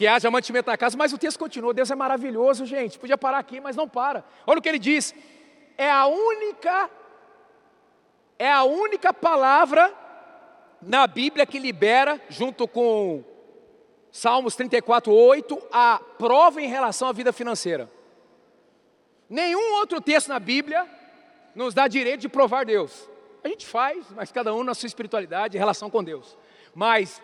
que 0.00 0.06
haja 0.06 0.30
mantimento 0.30 0.70
na 0.70 0.78
casa, 0.78 0.96
mas 0.96 1.12
o 1.12 1.18
texto 1.18 1.38
continua. 1.38 1.74
Deus 1.74 1.90
é 1.90 1.94
maravilhoso, 1.94 2.64
gente. 2.64 2.98
Podia 2.98 3.18
parar 3.18 3.36
aqui, 3.36 3.60
mas 3.60 3.76
não 3.76 3.86
para. 3.86 4.24
Olha 4.46 4.58
o 4.58 4.62
que 4.62 4.68
ele 4.70 4.78
diz: 4.78 5.14
é 5.76 5.90
a 5.90 6.06
única, 6.06 6.88
é 8.38 8.50
a 8.50 8.62
única 8.62 9.12
palavra 9.12 9.94
na 10.80 11.06
Bíblia 11.06 11.44
que 11.44 11.58
libera, 11.58 12.18
junto 12.30 12.66
com 12.66 13.22
Salmos 14.10 14.56
34, 14.56 15.12
8, 15.12 15.62
a 15.70 16.00
prova 16.16 16.62
em 16.62 16.66
relação 16.66 17.06
à 17.06 17.12
vida 17.12 17.30
financeira. 17.30 17.92
Nenhum 19.28 19.74
outro 19.74 20.00
texto 20.00 20.28
na 20.28 20.38
Bíblia 20.38 20.88
nos 21.54 21.74
dá 21.74 21.86
direito 21.86 22.22
de 22.22 22.28
provar 22.30 22.64
Deus. 22.64 23.06
A 23.44 23.48
gente 23.48 23.66
faz, 23.66 24.06
mas 24.16 24.32
cada 24.32 24.54
um 24.54 24.64
na 24.64 24.72
sua 24.72 24.86
espiritualidade 24.86 25.58
em 25.58 25.60
relação 25.60 25.90
com 25.90 26.02
Deus. 26.02 26.38
Mas 26.74 27.20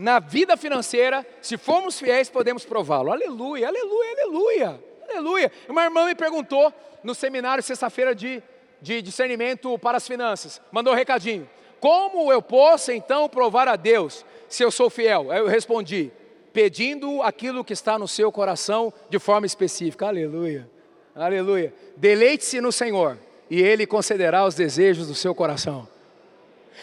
na 0.00 0.18
vida 0.18 0.56
financeira, 0.56 1.26
se 1.42 1.58
formos 1.58 1.98
fiéis, 1.98 2.30
podemos 2.30 2.64
prová-lo. 2.64 3.12
Aleluia, 3.12 3.68
aleluia, 3.68 4.12
aleluia, 4.12 4.80
aleluia. 5.06 5.52
Uma 5.68 5.84
irmã 5.84 6.06
me 6.06 6.14
perguntou 6.14 6.72
no 7.04 7.14
seminário 7.14 7.62
sexta-feira 7.62 8.14
de, 8.14 8.42
de 8.80 9.02
discernimento 9.02 9.78
para 9.78 9.98
as 9.98 10.08
finanças, 10.08 10.58
mandou 10.72 10.94
um 10.94 10.96
recadinho. 10.96 11.48
Como 11.78 12.32
eu 12.32 12.40
posso 12.40 12.90
então 12.92 13.28
provar 13.28 13.68
a 13.68 13.76
Deus 13.76 14.24
se 14.48 14.62
eu 14.62 14.70
sou 14.70 14.88
fiel? 14.88 15.30
Eu 15.32 15.46
respondi: 15.46 16.10
pedindo 16.50 17.22
aquilo 17.22 17.62
que 17.62 17.74
está 17.74 17.98
no 17.98 18.08
seu 18.08 18.32
coração 18.32 18.90
de 19.10 19.18
forma 19.18 19.46
específica. 19.46 20.06
Aleluia. 20.06 20.68
Aleluia. 21.14 21.74
Deleite-se 21.98 22.58
no 22.58 22.72
Senhor 22.72 23.18
e 23.50 23.60
Ele 23.60 23.86
concederá 23.86 24.46
os 24.46 24.54
desejos 24.54 25.08
do 25.08 25.14
seu 25.14 25.34
coração. 25.34 25.86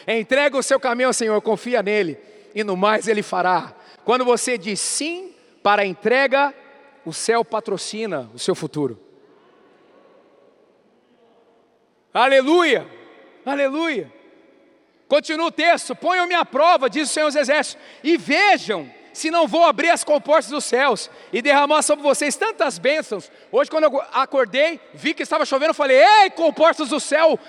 Entrega 0.07 0.55
o 0.55 0.61
seu 0.61 0.79
caminho 0.79 1.07
ao 1.07 1.13
Senhor, 1.13 1.41
confia 1.41 1.81
nele 1.81 2.19
e 2.57 2.63
no 2.63 2.75
mais 2.75 3.07
Ele 3.07 3.21
fará. 3.21 3.75
Quando 4.03 4.25
você 4.25 4.57
diz 4.57 4.79
sim 4.79 5.31
para 5.61 5.83
a 5.83 5.85
entrega, 5.85 6.51
o 7.05 7.13
céu 7.13 7.45
patrocina 7.45 8.27
o 8.33 8.39
seu 8.39 8.55
futuro. 8.55 8.99
Aleluia. 12.11 12.87
Aleluia. 13.45 14.11
Continua 15.07 15.45
o 15.45 15.51
texto: 15.51 15.95
ponham-me 15.95 16.33
à 16.33 16.43
prova, 16.43 16.89
diz 16.89 17.11
o 17.11 17.13
Senhor 17.13 17.27
dos 17.27 17.35
Exércitos, 17.35 17.79
e 18.03 18.17
vejam 18.17 18.91
se 19.13 19.29
não 19.29 19.47
vou 19.47 19.63
abrir 19.63 19.91
as 19.91 20.03
comportas 20.03 20.49
dos 20.49 20.65
céus 20.65 21.11
e 21.31 21.43
derramar 21.43 21.83
sobre 21.83 22.01
vocês 22.01 22.35
tantas 22.35 22.79
bênçãos. 22.79 23.31
Hoje, 23.51 23.69
quando 23.69 23.83
eu 23.83 24.01
acordei, 24.11 24.79
vi 24.95 25.13
que 25.13 25.21
estava 25.21 25.45
chovendo, 25.45 25.75
falei: 25.75 26.03
Ei, 26.03 26.31
comportas 26.31 26.89
do 26.89 26.99
céu 26.99 27.39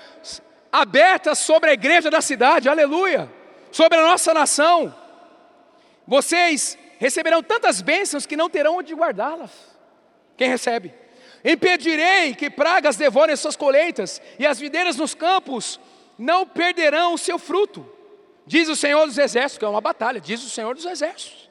abertas 0.71 1.39
sobre 1.39 1.71
a 1.71 1.73
igreja 1.73 2.11
da 2.11 2.21
cidade, 2.21 2.69
aleluia, 2.69 3.27
sobre 3.71 3.97
a 3.97 4.03
nossa 4.03 4.35
nação. 4.35 4.98
Vocês 6.09 6.75
receberão 6.97 7.43
tantas 7.43 7.83
bênçãos 7.83 8.25
que 8.25 8.35
não 8.35 8.49
terão 8.49 8.77
onde 8.77 8.95
guardá-las. 8.95 9.51
Quem 10.35 10.49
recebe? 10.49 10.91
Impedirei 11.45 12.33
que 12.33 12.49
pragas 12.49 12.95
devorem 12.95 13.35
suas 13.35 13.55
colheitas, 13.55 14.19
e 14.39 14.45
as 14.47 14.59
videiras 14.59 14.95
nos 14.95 15.13
campos 15.13 15.79
não 16.17 16.47
perderão 16.47 17.13
o 17.13 17.17
seu 17.17 17.37
fruto. 17.37 17.87
Diz 18.43 18.67
o 18.67 18.75
Senhor 18.75 19.05
dos 19.05 19.19
Exércitos, 19.19 19.59
que 19.59 19.65
é 19.65 19.67
uma 19.67 19.79
batalha, 19.79 20.19
diz 20.19 20.43
o 20.43 20.49
Senhor 20.49 20.73
dos 20.73 20.83
Exércitos. 20.83 21.47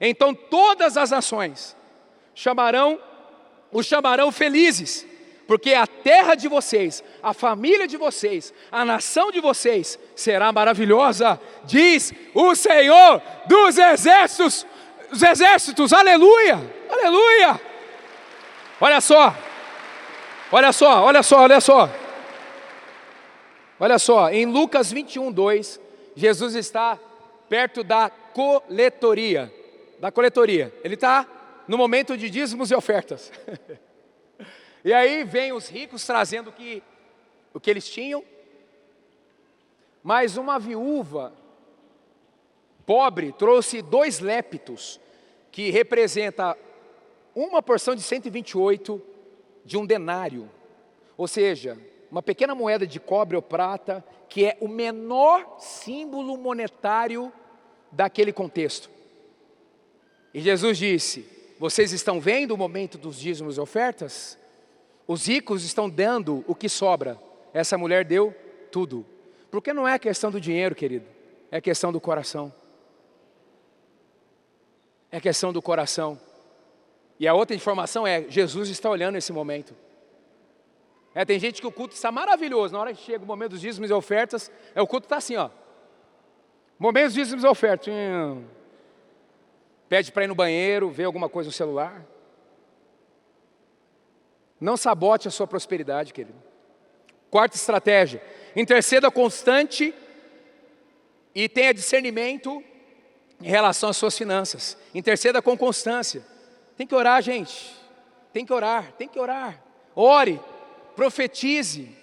Então 0.00 0.34
todas 0.34 0.96
as 0.96 1.12
nações 1.12 1.76
chamarão, 2.34 3.00
o 3.70 3.80
chamarão 3.80 4.32
felizes, 4.32 5.06
porque 5.46 5.74
a 5.74 5.86
terra 5.86 6.34
de 6.34 6.48
vocês, 6.48 7.04
a 7.22 7.34
família 7.34 7.86
de 7.86 7.96
vocês, 7.96 8.52
a 8.72 8.84
nação 8.84 9.30
de 9.30 9.40
vocês 9.40 9.98
será 10.16 10.52
maravilhosa, 10.52 11.40
diz 11.64 12.12
o 12.34 12.54
Senhor 12.54 13.20
dos 13.46 13.76
Exércitos, 13.78 14.66
os 15.12 15.22
exércitos, 15.22 15.92
aleluia, 15.92 16.58
aleluia. 16.90 17.60
Olha 18.80 19.00
só, 19.00 19.34
olha 20.50 20.72
só, 20.72 21.04
olha 21.04 21.22
só, 21.22 21.40
olha 21.40 21.60
só. 21.60 21.90
Olha 23.78 23.98
só, 23.98 24.30
em 24.30 24.46
Lucas 24.46 24.90
21, 24.90 25.30
2, 25.30 25.80
Jesus 26.16 26.54
está 26.54 26.98
perto 27.48 27.84
da 27.84 28.10
coletoria. 28.32 29.52
Da 30.00 30.10
coletoria. 30.10 30.72
Ele 30.82 30.94
está 30.94 31.26
no 31.68 31.76
momento 31.76 32.16
de 32.16 32.30
dízimos 32.30 32.70
e 32.70 32.74
ofertas. 32.74 33.30
e 34.84 34.92
aí 34.92 35.24
vem 35.24 35.52
os 35.52 35.68
ricos 35.68 36.04
trazendo 36.04 36.50
o 36.50 36.52
que, 36.52 36.82
o 37.54 37.58
que 37.58 37.70
eles 37.70 37.88
tinham. 37.88 38.22
Mas 40.02 40.36
uma 40.36 40.58
viúva 40.58 41.32
pobre 42.84 43.32
trouxe 43.32 43.80
dois 43.80 44.20
lépitos, 44.20 45.00
que 45.50 45.70
representa 45.70 46.56
uma 47.34 47.62
porção 47.62 47.94
de 47.94 48.02
128 48.02 49.00
de 49.64 49.78
um 49.78 49.86
denário. 49.86 50.50
Ou 51.16 51.26
seja, 51.26 51.78
uma 52.10 52.22
pequena 52.22 52.54
moeda 52.54 52.86
de 52.86 53.00
cobre 53.00 53.36
ou 53.36 53.42
prata, 53.42 54.04
que 54.28 54.44
é 54.44 54.58
o 54.60 54.68
menor 54.68 55.56
símbolo 55.58 56.36
monetário 56.36 57.32
daquele 57.90 58.32
contexto. 58.32 58.90
E 60.34 60.40
Jesus 60.40 60.76
disse: 60.76 61.26
Vocês 61.58 61.92
estão 61.92 62.20
vendo 62.20 62.50
o 62.50 62.58
momento 62.58 62.98
dos 62.98 63.18
dízimos 63.18 63.56
e 63.56 63.60
ofertas? 63.60 64.38
Os 65.06 65.26
ricos 65.26 65.64
estão 65.64 65.88
dando 65.88 66.44
o 66.46 66.54
que 66.54 66.68
sobra. 66.68 67.18
Essa 67.52 67.76
mulher 67.76 68.04
deu 68.04 68.34
tudo. 68.70 69.04
Porque 69.50 69.72
não 69.72 69.86
é 69.86 69.98
questão 69.98 70.30
do 70.30 70.40
dinheiro, 70.40 70.74
querido, 70.74 71.06
é 71.50 71.60
questão 71.60 71.92
do 71.92 72.00
coração. 72.00 72.52
É 75.10 75.20
questão 75.20 75.52
do 75.52 75.62
coração. 75.62 76.18
E 77.20 77.28
a 77.28 77.34
outra 77.34 77.54
informação 77.54 78.06
é: 78.06 78.24
Jesus 78.28 78.68
está 78.68 78.90
olhando 78.90 79.16
esse 79.16 79.32
momento. 79.32 79.74
É, 81.14 81.24
tem 81.24 81.38
gente 81.38 81.60
que 81.60 81.66
o 81.66 81.70
culto 81.70 81.94
está 81.94 82.10
maravilhoso. 82.10 82.72
Na 82.74 82.80
hora 82.80 82.92
que 82.92 83.00
chega 83.00 83.22
o 83.22 83.26
momento 83.26 83.50
dos 83.50 83.60
dízimos 83.60 83.88
e 83.88 83.92
ofertas, 83.92 84.50
é, 84.74 84.82
o 84.82 84.86
culto 84.86 85.06
está 85.06 85.18
assim, 85.18 85.36
ó. 85.36 85.48
Momento 86.76 87.04
dos 87.04 87.14
dízimos 87.14 87.44
e 87.44 87.46
ofertas. 87.46 87.94
Hum. 87.94 88.42
Pede 89.88 90.10
para 90.10 90.24
ir 90.24 90.26
no 90.26 90.34
banheiro, 90.34 90.90
ver 90.90 91.04
alguma 91.04 91.28
coisa 91.28 91.48
no 91.48 91.52
celular. 91.52 92.04
Não 94.64 94.78
sabote 94.78 95.28
a 95.28 95.30
sua 95.30 95.46
prosperidade, 95.46 96.10
querido. 96.14 96.42
Quarta 97.30 97.54
estratégia: 97.54 98.22
interceda 98.56 99.10
constante 99.10 99.94
e 101.34 101.50
tenha 101.50 101.74
discernimento 101.74 102.64
em 103.42 103.46
relação 103.46 103.90
às 103.90 103.98
suas 103.98 104.16
finanças. 104.16 104.74
Interceda 104.94 105.42
com 105.42 105.54
constância. 105.54 106.24
Tem 106.78 106.86
que 106.86 106.94
orar, 106.94 107.20
gente. 107.20 107.76
Tem 108.32 108.46
que 108.46 108.54
orar, 108.54 108.90
tem 108.92 109.06
que 109.06 109.20
orar. 109.20 109.62
Ore, 109.94 110.40
profetize. 110.96 111.94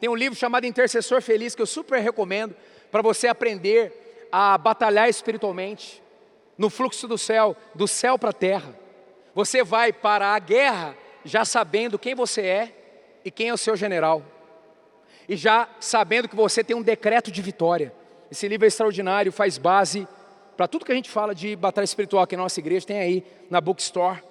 Tem 0.00 0.08
um 0.08 0.14
livro 0.14 0.38
chamado 0.38 0.64
Intercessor 0.64 1.20
Feliz 1.20 1.54
que 1.54 1.60
eu 1.60 1.66
super 1.66 2.00
recomendo 2.00 2.56
para 2.90 3.02
você 3.02 3.28
aprender 3.28 4.26
a 4.32 4.56
batalhar 4.56 5.06
espiritualmente 5.10 6.02
no 6.56 6.70
fluxo 6.70 7.06
do 7.06 7.18
céu, 7.18 7.54
do 7.74 7.86
céu 7.86 8.18
para 8.18 8.30
a 8.30 8.32
terra. 8.32 8.74
Você 9.34 9.62
vai 9.62 9.92
para 9.92 10.28
a 10.34 10.38
guerra 10.38 11.03
já 11.24 11.44
sabendo 11.44 11.98
quem 11.98 12.14
você 12.14 12.42
é 12.42 12.74
e 13.24 13.30
quem 13.30 13.48
é 13.48 13.54
o 13.54 13.58
seu 13.58 13.76
general. 13.76 14.22
E 15.28 15.36
já 15.36 15.68
sabendo 15.80 16.28
que 16.28 16.36
você 16.36 16.62
tem 16.62 16.76
um 16.76 16.82
decreto 16.82 17.30
de 17.30 17.40
vitória. 17.40 17.92
Esse 18.30 18.46
livro 18.46 18.66
é 18.66 18.68
extraordinário, 18.68 19.32
faz 19.32 19.58
base 19.58 20.06
para 20.56 20.68
tudo 20.68 20.84
que 20.84 20.92
a 20.92 20.94
gente 20.94 21.10
fala 21.10 21.34
de 21.34 21.56
batalha 21.56 21.84
espiritual 21.84 22.22
aqui 22.22 22.36
na 22.36 22.44
nossa 22.44 22.60
igreja, 22.60 22.86
tem 22.86 22.98
aí 22.98 23.24
na 23.50 23.60
bookstore. 23.60 24.22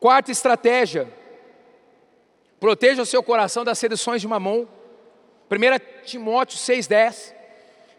Quarta 0.00 0.32
estratégia, 0.32 1.08
Proteja 2.60 3.02
o 3.02 3.06
seu 3.06 3.22
coração 3.22 3.64
das 3.64 3.78
seduções 3.78 4.20
de 4.20 4.26
mamon. 4.26 4.66
1 5.50 6.04
Timóteo 6.04 6.58
6,10. 6.58 7.32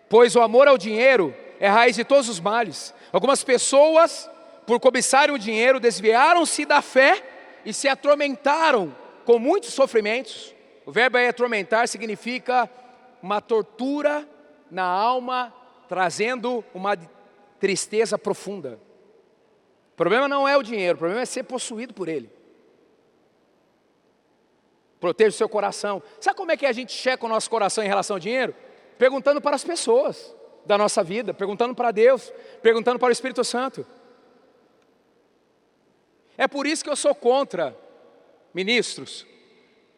Pois 0.10 0.36
o 0.36 0.42
amor 0.42 0.68
ao 0.68 0.78
dinheiro 0.78 1.34
é 1.60 1.68
raiz 1.68 1.96
de 1.96 2.04
todos 2.04 2.28
os 2.28 2.40
males. 2.40 2.94
Algumas 3.12 3.44
pessoas, 3.44 4.30
por 4.68 4.80
cobiçarem 4.80 5.34
o 5.34 5.40
dinheiro, 5.40 5.80
desviaram-se 5.80 6.66
da 6.66 6.82
fé 6.82 7.24
e 7.66 7.74
se 7.74 7.88
atormentaram 7.88 8.96
com 9.26 9.38
muitos 9.38 9.74
sofrimentos. 9.74 10.56
O 10.86 10.92
verbo 10.92 11.18
aí 11.18 11.28
atormentar 11.28 11.88
significa 11.88 12.70
uma 13.22 13.42
tortura 13.42 14.28
na 14.72 14.84
alma, 14.84 15.54
trazendo 15.88 16.64
uma 16.74 16.98
tristeza 17.60 18.18
profunda. 18.18 18.80
O 19.94 19.96
problema 19.96 20.28
não 20.28 20.48
é 20.48 20.58
o 20.58 20.64
dinheiro, 20.64 20.96
o 20.96 21.00
problema 21.00 21.22
é 21.22 21.26
ser 21.26 21.44
possuído 21.44 21.94
por 21.94 22.08
ele. 22.08 22.30
Proteja 25.00 25.30
o 25.30 25.38
seu 25.38 25.50
coração. 25.50 26.02
Sabe 26.20 26.38
como 26.38 26.52
é 26.52 26.58
que 26.58 26.66
a 26.66 26.72
gente 26.72 26.92
checa 26.92 27.26
o 27.26 27.30
nosso 27.30 27.50
coração 27.50 27.84
em 27.84 27.88
relação 27.88 28.16
ao 28.16 28.20
dinheiro? 28.20 28.54
Perguntando 28.98 29.40
para 29.40 29.56
as 29.56 29.64
pessoas 29.64 30.36
da 30.66 30.78
nossa 30.78 31.04
vida, 31.04 31.34
perguntando 31.34 31.74
para 31.74 31.92
Deus, 31.92 32.34
perguntando 32.62 33.00
para 33.00 33.10
o 33.10 33.12
Espírito 33.12 33.44
Santo. 33.44 33.86
É 36.40 36.48
por 36.48 36.66
isso 36.66 36.86
que 36.86 36.90
eu 36.90 36.96
sou 36.96 37.14
contra, 37.14 37.78
ministros, 38.54 39.28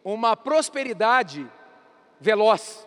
uma 0.04 0.36
prosperidade 0.36 1.48
veloz. 2.20 2.84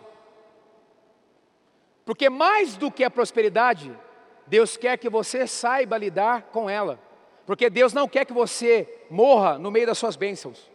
Porque 2.03 2.29
mais 2.29 2.75
do 2.75 2.91
que 2.91 3.01
a 3.01 3.09
prosperidade, 3.09 3.97
Deus 4.45 4.75
quer 4.75 4.97
que 4.97 5.09
você 5.09 5.47
saiba 5.47 5.97
lidar 5.97 6.49
com 6.51 6.69
ela. 6.69 6.99
Porque 7.45 7.69
Deus 7.69 7.93
não 7.93 8.09
quer 8.09 8.25
que 8.25 8.33
você 8.33 9.05
morra 9.09 9.57
no 9.57 9.71
meio 9.71 9.87
das 9.87 9.97
suas 9.97 10.17
bênçãos. 10.17 10.69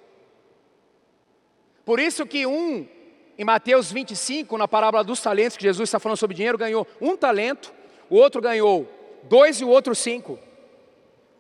Por 1.85 2.01
isso 2.01 2.25
que 2.25 2.47
um, 2.47 2.89
em 3.37 3.45
Mateus 3.45 3.93
25, 3.93 4.57
na 4.57 4.67
parábola 4.67 5.05
dos 5.05 5.21
talentos, 5.21 5.59
que 5.59 5.65
Jesus 5.65 5.87
está 5.87 6.01
falando 6.01 6.17
sobre 6.17 6.35
dinheiro, 6.35 6.57
ganhou 6.57 6.87
um 6.99 7.15
talento, 7.15 7.75
o 8.09 8.17
outro 8.17 8.41
ganhou 8.41 8.89
dois 9.25 9.61
e 9.61 9.67
o 9.67 9.69
outro 9.69 9.95
cinco. 9.95 10.39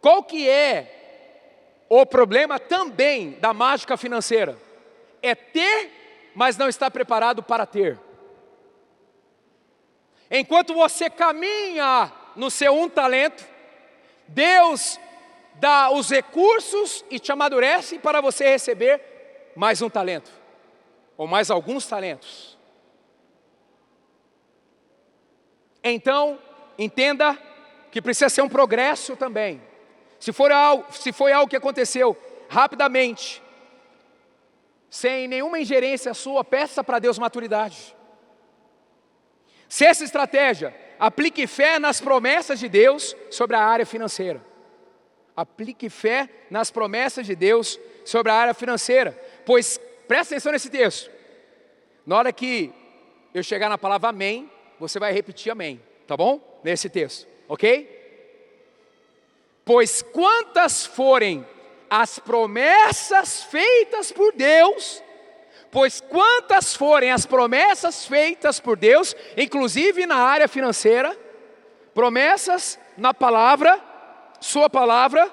Qual 0.02 0.22
que 0.22 0.46
é 0.46 0.98
o 1.90 2.06
problema 2.06 2.60
também 2.60 3.32
da 3.32 3.52
mágica 3.52 3.96
financeira? 3.96 4.56
É 5.20 5.34
ter, 5.34 5.90
mas 6.36 6.56
não 6.56 6.68
estar 6.68 6.88
preparado 6.88 7.42
para 7.42 7.66
ter. 7.66 7.98
Enquanto 10.30 10.72
você 10.72 11.10
caminha 11.10 12.12
no 12.36 12.48
seu 12.48 12.72
um 12.72 12.88
talento, 12.88 13.44
Deus 14.28 15.00
dá 15.54 15.90
os 15.90 16.08
recursos 16.08 17.04
e 17.10 17.18
te 17.18 17.32
amadurece 17.32 17.98
para 17.98 18.20
você 18.20 18.48
receber 18.48 19.52
mais 19.56 19.82
um 19.82 19.90
talento 19.90 20.30
ou 21.16 21.26
mais 21.26 21.50
alguns 21.50 21.86
talentos. 21.86 22.56
Então, 25.82 26.38
entenda 26.78 27.36
que 27.90 28.00
precisa 28.00 28.28
ser 28.28 28.42
um 28.42 28.48
progresso 28.48 29.16
também. 29.16 29.60
Se 30.20 30.32
for 30.32 30.52
algo, 30.52 30.84
se 30.92 31.12
foi 31.12 31.32
algo 31.32 31.50
que 31.50 31.56
aconteceu 31.56 32.16
rapidamente, 32.48 33.42
sem 34.88 35.26
nenhuma 35.26 35.58
ingerência 35.58 36.14
sua, 36.14 36.44
peça 36.44 36.84
para 36.84 37.00
Deus 37.00 37.18
maturidade. 37.18 37.96
Sexta 39.68 40.04
estratégia, 40.04 40.74
aplique 40.98 41.46
fé 41.46 41.80
nas 41.80 42.00
promessas 42.00 42.60
de 42.60 42.68
Deus 42.68 43.16
sobre 43.30 43.56
a 43.56 43.64
área 43.64 43.86
financeira. 43.86 44.44
Aplique 45.34 45.90
fé 45.90 46.28
nas 46.50 46.70
promessas 46.70 47.26
de 47.26 47.34
Deus 47.34 47.80
sobre 48.04 48.30
a 48.30 48.34
área 48.34 48.54
financeira, 48.54 49.18
pois 49.44 49.80
Presta 50.10 50.34
atenção 50.34 50.50
nesse 50.50 50.68
texto. 50.68 51.08
Na 52.04 52.16
hora 52.16 52.32
que 52.32 52.72
eu 53.32 53.44
chegar 53.44 53.68
na 53.68 53.78
palavra 53.78 54.08
amém, 54.08 54.50
você 54.76 54.98
vai 54.98 55.12
repetir 55.12 55.52
amém, 55.52 55.80
tá 56.04 56.16
bom? 56.16 56.60
Nesse 56.64 56.90
texto, 56.90 57.28
ok? 57.48 57.99
Pois 59.72 60.02
quantas 60.02 60.84
forem 60.84 61.46
as 61.88 62.18
promessas 62.18 63.44
feitas 63.44 64.10
por 64.10 64.32
Deus, 64.32 65.00
pois 65.70 66.00
quantas 66.00 66.74
forem 66.74 67.12
as 67.12 67.24
promessas 67.24 68.04
feitas 68.04 68.58
por 68.58 68.76
Deus, 68.76 69.14
inclusive 69.36 70.06
na 70.06 70.16
área 70.16 70.48
financeira, 70.48 71.16
promessas 71.94 72.80
na 72.98 73.14
palavra, 73.14 73.80
Sua 74.40 74.68
palavra, 74.68 75.30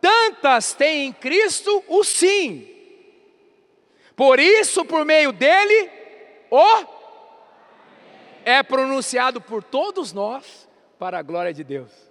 tantas 0.00 0.72
tem 0.72 1.08
em 1.08 1.12
Cristo 1.12 1.84
o 1.86 2.02
sim. 2.02 2.66
Por 4.16 4.40
isso, 4.40 4.86
por 4.86 5.04
meio 5.04 5.32
dele, 5.32 5.90
o 6.50 6.84
é 8.42 8.62
pronunciado 8.62 9.38
por 9.38 9.62
todos 9.62 10.14
nós 10.14 10.66
para 10.98 11.18
a 11.18 11.22
glória 11.22 11.52
de 11.52 11.62
Deus. 11.62 12.07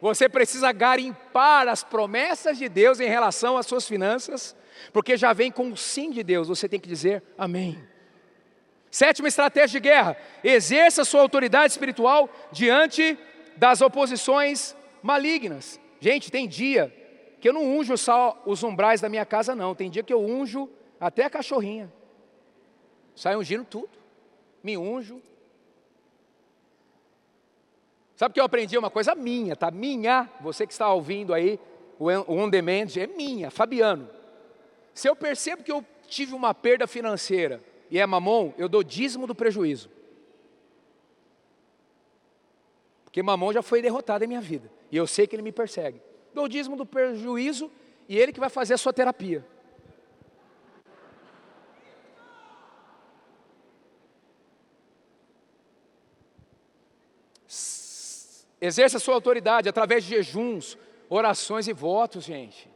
Você 0.00 0.28
precisa 0.28 0.70
garimpar 0.72 1.66
as 1.68 1.82
promessas 1.82 2.56
de 2.56 2.68
Deus 2.68 3.00
em 3.00 3.08
relação 3.08 3.56
às 3.56 3.66
suas 3.66 3.86
finanças, 3.86 4.56
porque 4.92 5.16
já 5.16 5.32
vem 5.32 5.50
com 5.50 5.70
o 5.70 5.76
sim 5.76 6.10
de 6.10 6.22
Deus, 6.22 6.48
você 6.48 6.68
tem 6.68 6.78
que 6.78 6.88
dizer 6.88 7.22
amém. 7.36 7.82
Sétima 8.90 9.28
estratégia 9.28 9.80
de 9.80 9.88
guerra: 9.88 10.16
exerça 10.42 11.04
sua 11.04 11.20
autoridade 11.20 11.72
espiritual 11.72 12.30
diante 12.52 13.18
das 13.56 13.80
oposições 13.80 14.74
malignas. 15.02 15.80
Gente, 16.00 16.30
tem 16.30 16.48
dia 16.48 16.94
que 17.40 17.48
eu 17.48 17.52
não 17.52 17.64
unjo 17.64 17.96
só 17.96 18.40
os 18.46 18.62
umbrais 18.62 19.00
da 19.00 19.08
minha 19.08 19.26
casa, 19.26 19.54
não. 19.54 19.74
Tem 19.74 19.90
dia 19.90 20.02
que 20.02 20.12
eu 20.12 20.20
unjo 20.20 20.68
até 21.00 21.24
a 21.24 21.30
cachorrinha. 21.30 21.92
Sai 23.14 23.36
ungindo 23.36 23.64
tudo. 23.64 23.90
Me 24.62 24.76
unjo. 24.76 25.20
Sabe 28.18 28.34
que 28.34 28.40
eu 28.40 28.44
aprendi 28.44 28.76
uma 28.76 28.90
coisa 28.90 29.14
minha, 29.14 29.54
tá? 29.54 29.70
Minha, 29.70 30.28
você 30.40 30.66
que 30.66 30.72
está 30.72 30.92
ouvindo 30.92 31.32
aí, 31.32 31.56
o 32.00 32.08
on 32.28 32.50
demand 32.50 32.88
é 32.96 33.06
minha, 33.06 33.48
Fabiano. 33.48 34.10
Se 34.92 35.08
eu 35.08 35.14
percebo 35.14 35.62
que 35.62 35.70
eu 35.70 35.86
tive 36.08 36.34
uma 36.34 36.52
perda 36.52 36.88
financeira 36.88 37.62
e 37.88 37.96
é 37.96 38.04
mamon, 38.04 38.52
eu 38.58 38.68
dou 38.68 38.82
dízimo 38.82 39.24
do 39.24 39.36
prejuízo. 39.36 39.88
Porque 43.04 43.22
mamon 43.22 43.52
já 43.52 43.62
foi 43.62 43.80
derrotado 43.80 44.24
em 44.24 44.26
minha 44.26 44.40
vida. 44.40 44.68
E 44.90 44.96
eu 44.96 45.06
sei 45.06 45.24
que 45.24 45.36
ele 45.36 45.42
me 45.42 45.52
persegue. 45.52 46.02
Dou 46.34 46.48
dízimo 46.48 46.74
do 46.74 46.84
prejuízo 46.84 47.70
e 48.08 48.18
ele 48.18 48.32
que 48.32 48.40
vai 48.40 48.50
fazer 48.50 48.74
a 48.74 48.78
sua 48.78 48.92
terapia. 48.92 49.46
Exerça 58.68 58.98
a 58.98 59.00
sua 59.00 59.14
autoridade 59.14 59.66
através 59.66 60.04
de 60.04 60.10
jejuns, 60.10 60.76
orações 61.08 61.66
e 61.68 61.72
votos, 61.72 62.24
gente. 62.24 62.68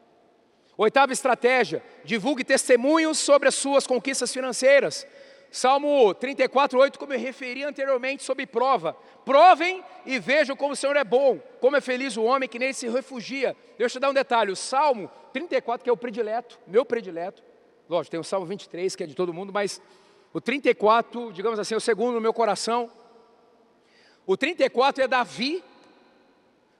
Oitava 0.74 1.12
estratégia: 1.12 1.82
divulgue 2.02 2.42
testemunhos 2.42 3.18
sobre 3.18 3.46
as 3.46 3.54
suas 3.54 3.86
conquistas 3.86 4.32
financeiras. 4.32 5.06
Salmo 5.50 6.14
34, 6.14 6.78
8, 6.78 6.98
como 6.98 7.12
eu 7.12 7.18
referi 7.18 7.62
anteriormente 7.62 8.22
sobre 8.22 8.46
prova. 8.46 8.96
Provem 9.22 9.84
e 10.06 10.18
vejam 10.18 10.56
como 10.56 10.72
o 10.72 10.76
Senhor 10.76 10.96
é 10.96 11.04
bom, 11.04 11.38
como 11.60 11.76
é 11.76 11.80
feliz 11.82 12.16
o 12.16 12.22
homem 12.22 12.48
que 12.48 12.58
nele 12.58 12.72
se 12.72 12.88
refugia. 12.88 13.54
Deixa 13.76 13.98
eu 13.98 14.00
te 14.00 14.02
dar 14.02 14.08
um 14.08 14.14
detalhe: 14.14 14.50
o 14.50 14.56
Salmo 14.56 15.10
34, 15.34 15.84
que 15.84 15.90
é 15.90 15.92
o 15.92 15.96
predileto, 15.96 16.58
meu 16.66 16.86
predileto, 16.86 17.42
lógico, 17.86 18.12
tem 18.12 18.20
o 18.20 18.24
Salmo 18.24 18.46
23, 18.46 18.96
que 18.96 19.04
é 19.04 19.06
de 19.06 19.14
todo 19.14 19.34
mundo, 19.34 19.52
mas 19.52 19.78
o 20.32 20.40
34, 20.40 21.32
digamos 21.34 21.58
assim, 21.58 21.74
é 21.74 21.76
o 21.76 21.80
segundo 21.80 22.14
no 22.14 22.20
meu 22.22 22.32
coração. 22.32 22.90
O 24.24 24.38
34 24.38 25.04
é 25.04 25.06
Davi 25.06 25.62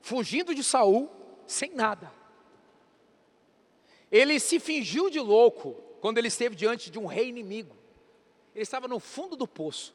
fugindo 0.03 0.55
de 0.55 0.63
Saul 0.63 1.11
sem 1.47 1.75
nada. 1.75 2.13
Ele 4.11 4.39
se 4.39 4.61
fingiu 4.61 5.09
de 5.09 5.19
louco 5.19 5.75
quando 6.01 6.19
ele 6.19 6.29
esteve 6.29 6.55
diante 6.55 6.91
de 6.91 6.99
um 6.99 7.07
rei 7.07 7.29
inimigo. 7.29 7.75
Ele 8.55 8.63
estava 8.63 8.87
no 8.87 9.01
fundo 9.01 9.37
do 9.37 9.49
poço. 9.49 9.95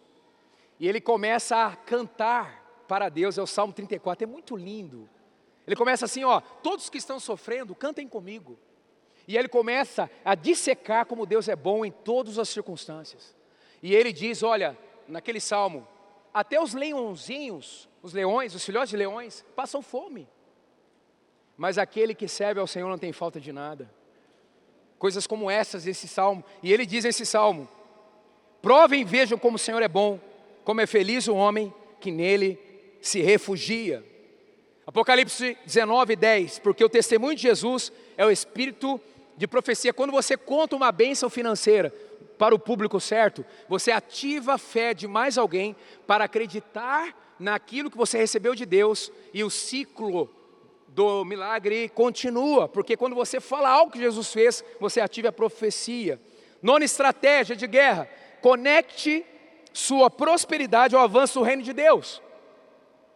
E 0.80 0.88
ele 0.88 1.00
começa 1.00 1.66
a 1.66 1.76
cantar 1.76 2.84
para 2.88 3.10
Deus, 3.10 3.38
é 3.38 3.42
o 3.42 3.48
Salmo 3.48 3.74
34, 3.74 4.24
é 4.24 4.28
muito 4.28 4.56
lindo. 4.56 5.08
Ele 5.68 5.76
começa 5.76 6.06
assim, 6.06 6.24
ó, 6.24 6.40
todos 6.40 6.90
que 6.90 6.98
estão 6.98 7.20
sofrendo, 7.20 7.76
cantem 7.76 8.08
comigo. 8.08 8.58
E 9.28 9.38
ele 9.38 9.50
começa 9.50 10.10
a 10.24 10.34
dissecar 10.34 11.06
como 11.06 11.26
Deus 11.26 11.50
é 11.50 11.56
bom 11.56 11.84
em 11.84 11.92
todas 11.92 12.40
as 12.40 12.48
circunstâncias. 12.48 13.36
E 13.84 13.94
ele 13.94 14.14
diz, 14.14 14.42
olha, 14.42 14.78
naquele 15.08 15.42
salmo, 15.42 15.86
até 16.34 16.62
os 16.62 16.74
leãozinhos, 16.74 17.90
os 18.08 18.14
leões, 18.14 18.56
os 18.56 18.64
filhotes 18.64 18.90
de 18.90 18.98
leões, 18.98 19.46
passam 19.54 19.82
fome. 19.82 20.28
Mas 21.58 21.78
aquele 21.78 22.16
que 22.16 22.28
serve 22.28 22.62
ao 22.62 22.68
Senhor 22.68 22.88
não 22.90 22.98
tem 22.98 23.12
falta 23.12 23.40
de 23.40 23.52
nada. 23.52 23.92
Coisas 24.98 25.28
como 25.28 25.52
essas, 25.52 25.86
esse 25.86 26.08
salmo. 26.08 26.44
E 26.64 26.72
ele 26.72 26.86
diz 26.86 27.04
esse 27.04 27.26
salmo: 27.26 27.68
Provem 28.62 29.02
e 29.02 29.04
vejam 29.04 29.38
como 29.38 29.58
o 29.58 29.60
Senhor 29.60 29.82
é 29.84 29.90
bom, 29.90 30.20
como 30.64 30.80
é 30.80 30.88
feliz 30.88 31.28
o 31.28 31.36
homem 31.36 31.74
que 32.00 32.10
nele 32.10 32.58
se 33.02 33.22
refugia. 33.22 34.04
Apocalipse 34.86 35.58
19, 35.66 36.16
10, 36.16 36.60
porque 36.60 36.84
o 36.86 36.90
testemunho 36.90 37.36
de 37.36 37.42
Jesus 37.42 37.92
é 38.16 38.26
o 38.26 38.32
espírito 38.32 39.02
de 39.36 39.46
profecia. 39.46 39.94
Quando 39.94 40.12
você 40.12 40.38
conta 40.38 40.78
uma 40.78 40.94
bênção 40.94 41.30
financeira 41.30 41.94
para 42.38 42.56
o 42.56 42.60
público 42.60 43.02
certo, 43.02 43.46
você 43.68 43.92
ativa 43.92 44.54
a 44.54 44.58
fé 44.58 44.94
de 44.94 45.08
mais 45.08 45.38
alguém 45.38 45.76
para 46.06 46.24
acreditar 46.24 47.27
naquilo 47.40 47.90
que 47.92 47.98
você 47.98 48.18
recebeu 48.18 48.56
de 48.56 48.66
Deus 48.66 49.12
e 49.34 49.44
o 49.44 49.50
ciclo 49.50 50.30
do 50.88 51.24
milagre 51.24 51.90
continua, 51.90 52.68
porque 52.68 52.98
quando 52.98 53.16
você 53.16 53.40
fala 53.40 53.70
algo 53.70 53.92
que 53.92 54.00
Jesus 54.00 54.34
fez, 54.34 54.64
você 54.80 55.00
ativa 55.00 55.30
a 55.30 55.32
profecia. 55.32 56.20
Nona 56.62 56.86
estratégia 56.86 57.56
de 57.56 57.68
guerra: 57.68 58.10
conecte 58.42 59.26
sua 59.72 60.10
prosperidade 60.10 60.96
ao 60.96 61.04
avanço 61.04 61.40
do 61.40 61.46
reino 61.46 61.62
de 61.62 61.74
Deus. 61.74 62.22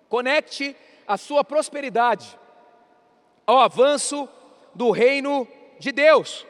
Conecte 0.07 0.75
a 1.07 1.17
sua 1.17 1.43
prosperidade 1.43 2.37
ao 3.47 3.59
avanço 3.59 4.29
do 4.75 4.91
reino 4.91 5.47
de 5.79 5.91
Deus. 5.91 6.45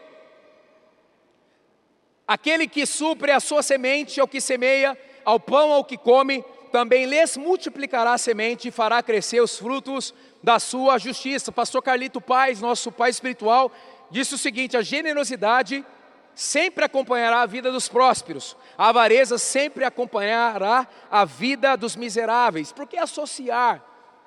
Aquele 2.27 2.67
que 2.67 2.85
supre 2.85 3.31
a 3.31 3.39
sua 3.39 3.63
semente 3.63 4.19
ao 4.19 4.27
que 4.27 4.41
semeia, 4.41 4.97
ao 5.23 5.39
pão 5.39 5.71
ao 5.71 5.83
que 5.83 5.97
come, 5.97 6.43
também 6.71 7.05
lhes 7.05 7.37
multiplicará 7.37 8.13
a 8.13 8.17
semente 8.17 8.69
e 8.69 8.71
fará 8.71 9.03
crescer 9.03 9.41
os 9.41 9.57
frutos 9.57 10.13
da 10.41 10.57
sua 10.57 10.97
justiça. 10.97 11.51
Pastor 11.51 11.83
Carlito 11.83 12.21
Paz, 12.21 12.61
nosso 12.61 12.91
pai 12.91 13.09
espiritual, 13.09 13.71
disse 14.09 14.33
o 14.33 14.37
seguinte: 14.37 14.77
a 14.77 14.81
generosidade 14.81 15.85
sempre 16.33 16.85
acompanhará 16.85 17.41
a 17.41 17.45
vida 17.45 17.71
dos 17.71 17.89
prósperos, 17.89 18.55
a 18.77 18.89
avareza 18.89 19.37
sempre 19.37 19.83
acompanhará 19.83 20.87
a 21.09 21.25
vida 21.25 21.75
dos 21.75 21.95
miseráveis. 21.95 22.71
Por 22.71 22.87
que 22.87 22.97
associar 22.97 23.83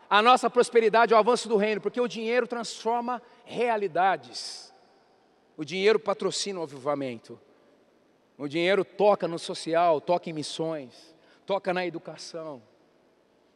a 0.08 0.20
nossa 0.20 0.50
prosperidade 0.50 1.14
ao 1.14 1.20
avanço 1.20 1.48
do 1.48 1.56
reino? 1.56 1.80
Porque 1.80 2.00
o 2.00 2.06
dinheiro 2.06 2.46
transforma 2.46 3.22
realidades. 3.44 4.72
O 5.56 5.64
dinheiro 5.64 5.98
patrocina 5.98 6.60
o 6.60 6.64
avivamento. 6.64 7.40
O 8.36 8.48
dinheiro 8.48 8.84
toca 8.84 9.26
no 9.28 9.38
social, 9.38 10.00
toca 10.00 10.28
em 10.28 10.32
missões 10.32 11.13
toca 11.46 11.72
na 11.72 11.86
educação. 11.86 12.62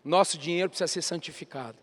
Nosso 0.05 0.39
dinheiro 0.39 0.71
precisa 0.71 0.89
ser 0.89 1.03
santificado. 1.03 1.77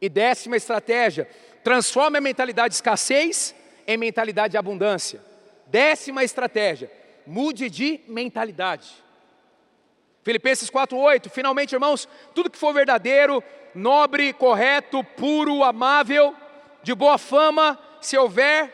E 0.00 0.08
décima 0.08 0.56
estratégia, 0.56 1.28
transforme 1.62 2.18
a 2.18 2.20
mentalidade 2.20 2.70
de 2.70 2.76
escassez 2.76 3.54
em 3.86 3.96
mentalidade 3.96 4.52
de 4.52 4.56
abundância. 4.56 5.20
Décima 5.66 6.24
estratégia, 6.24 6.90
mude 7.26 7.68
de 7.68 8.00
mentalidade. 8.08 8.90
Filipenses 10.22 10.70
4:8, 10.70 11.30
finalmente, 11.30 11.72
irmãos, 11.72 12.08
tudo 12.34 12.50
que 12.50 12.58
for 12.58 12.72
verdadeiro, 12.72 13.42
nobre, 13.74 14.32
correto, 14.32 15.02
puro, 15.04 15.62
amável, 15.62 16.34
de 16.82 16.94
boa 16.94 17.18
fama, 17.18 17.78
se 18.00 18.16
houver 18.16 18.72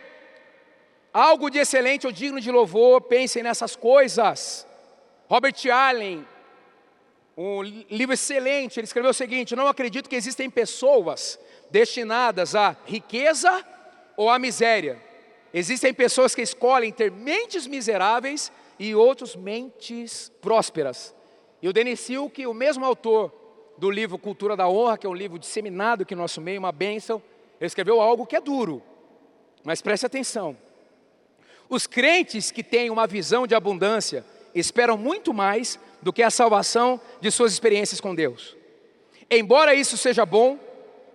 algo 1.13 1.51
de 1.51 1.59
excelente 1.59 2.07
ou 2.07 2.13
digno 2.13 2.41
de 2.41 2.51
louvor, 2.51 3.01
pensem 3.03 3.43
nessas 3.43 3.75
coisas. 3.75 4.67
Robert 5.29 5.57
Allen, 5.73 6.27
um 7.37 7.63
livro 7.63 8.15
excelente. 8.15 8.81
Ele 8.81 8.85
escreveu 8.85 9.11
o 9.11 9.15
seguinte: 9.15 9.55
Não 9.55 9.67
acredito 9.67 10.09
que 10.09 10.17
existem 10.17 10.49
pessoas 10.49 11.39
destinadas 11.71 12.55
à 12.55 12.77
riqueza 12.87 13.65
ou 14.17 14.31
à 14.31 14.39
miséria. 14.39 15.03
Existem 15.53 15.93
pessoas 15.93 16.35
que 16.35 16.43
escolhem 16.43 16.93
ter 16.93 17.11
mentes 17.11 17.67
miseráveis 17.67 18.51
e 18.79 18.95
outros 18.95 19.37
mentes 19.37 20.31
prósperas. 20.41 21.15
E 21.63 21.69
o 21.69 21.73
Denis 21.73 22.01
Silk, 22.01 22.47
o 22.47 22.55
mesmo 22.55 22.85
autor 22.85 23.33
do 23.79 23.91
livro 23.91 24.19
Cultura 24.19 24.57
da 24.57 24.69
Honra, 24.69 24.99
que 24.99 25.07
é 25.07 25.11
um 25.11 25.15
livro 25.15 25.39
disseminado 25.39 26.03
aqui 26.03 26.15
no 26.15 26.23
nosso 26.23 26.41
meio, 26.41 26.59
uma 26.59 26.73
bênção, 26.73 27.23
ele 27.59 27.67
escreveu 27.67 28.01
algo 28.01 28.27
que 28.27 28.37
é 28.37 28.41
duro, 28.41 28.83
mas 29.65 29.81
preste 29.81 30.05
atenção. 30.05 30.57
Os 31.69 31.87
crentes 31.87 32.51
que 32.51 32.63
têm 32.63 32.91
uma 32.91 33.07
visão 33.07 33.47
de 33.47 33.55
abundância 33.55 34.25
esperam 34.59 34.97
muito 34.97 35.33
mais 35.35 35.79
do 36.03 36.13
que 36.13 36.23
a 36.23 36.31
salvação 36.31 37.01
de 37.21 37.31
suas 37.31 37.53
experiências 37.53 38.01
com 38.01 38.15
Deus. 38.15 38.57
Embora 39.31 39.75
isso 39.75 39.97
seja 39.97 40.25
bom 40.25 40.59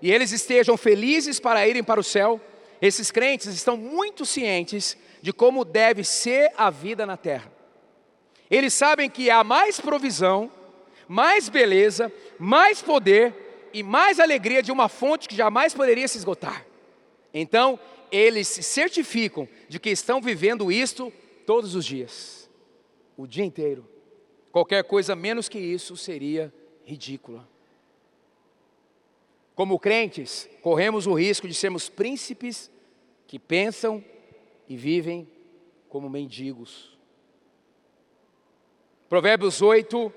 e 0.02 0.12
eles 0.12 0.32
estejam 0.32 0.76
felizes 0.78 1.39
para 1.39 1.68
irem 1.68 1.84
para 1.84 2.00
o 2.00 2.04
céu, 2.04 2.39
esses 2.82 3.12
crentes 3.12 3.48
estão 3.48 3.78
muito 3.78 4.26
cientes 4.26 4.98
de 5.22 5.32
como 5.32 5.64
deve 5.64 6.04
ser 6.04 6.52
a 6.58 6.70
vida 6.70 7.06
na 7.06 7.16
terra. 7.16 7.52
Eles 8.50 8.74
sabem 8.74 9.10
que 9.10 9.30
há 9.30 9.44
mais 9.44 9.80
provisão, 9.80 10.52
mais 11.08 11.48
beleza, 11.48 12.12
mais 12.38 12.82
poder 12.82 13.70
e 13.74 13.84
mais 13.84 14.20
alegria 14.20 14.62
de 14.62 14.72
uma 14.72 14.89
fonte 14.89 15.30
que 15.30 15.36
jamais 15.36 15.74
poderia 15.74 16.08
se 16.08 16.18
esgotar. 16.18 16.66
Então, 17.34 17.80
eles 18.12 18.48
se 18.48 18.62
certificam 18.62 19.48
de 19.70 19.80
que 19.80 19.89
estão 19.89 20.20
vivendo 20.20 20.72
isto 20.72 21.14
todos 21.46 21.76
os 21.76 21.86
dias, 21.86 22.41
o 23.22 23.28
dia 23.28 23.46
inteiro. 23.46 23.88
Qualquer 24.52 24.84
coisa 24.84 25.16
menos 25.16 25.48
que 25.48 25.60
isso 25.60 25.96
seria 25.96 26.54
ridícula. 26.84 27.48
Como 29.56 29.80
crentes, 29.80 30.50
corremos 30.62 31.06
o 31.08 31.14
risco 31.14 31.48
de 31.48 31.54
sermos 31.54 31.88
príncipes 31.88 32.72
que 33.28 33.38
pensam 33.38 34.04
e 34.68 34.76
vivem 34.76 35.28
como 35.88 36.10
mendigos. 36.10 36.98
Provérbios 39.08 39.62
8, 39.62 40.12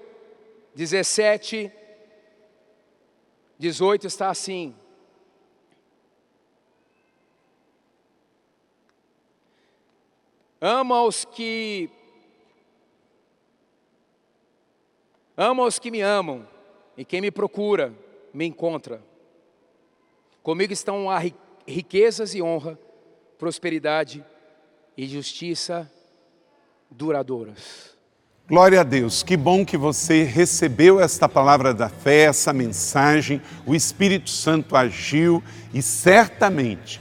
17, 0.74 1.70
18 3.58 4.06
está 4.06 4.30
assim: 4.30 4.74
Ama 10.60 11.02
os 11.02 11.26
que 11.26 11.90
Ama 15.36 15.64
os 15.64 15.78
que 15.78 15.90
me 15.90 16.00
amam, 16.00 16.46
e 16.96 17.04
quem 17.04 17.20
me 17.20 17.30
procura 17.30 17.92
me 18.32 18.44
encontra. 18.46 19.02
Comigo 20.42 20.72
estão 20.72 21.10
a 21.10 21.20
riquezas 21.66 22.34
e 22.34 22.42
honra, 22.42 22.78
prosperidade 23.38 24.24
e 24.96 25.06
justiça 25.06 25.90
duradouras. 26.90 27.94
Glória 28.46 28.80
a 28.80 28.84
Deus, 28.84 29.22
que 29.22 29.38
bom 29.38 29.64
que 29.64 29.76
você 29.76 30.22
recebeu 30.22 31.00
esta 31.00 31.26
palavra 31.26 31.72
da 31.72 31.88
fé, 31.88 32.24
essa 32.24 32.52
mensagem, 32.52 33.40
o 33.64 33.74
Espírito 33.74 34.28
Santo 34.28 34.76
agiu 34.76 35.42
e 35.72 35.80
certamente 35.80 37.00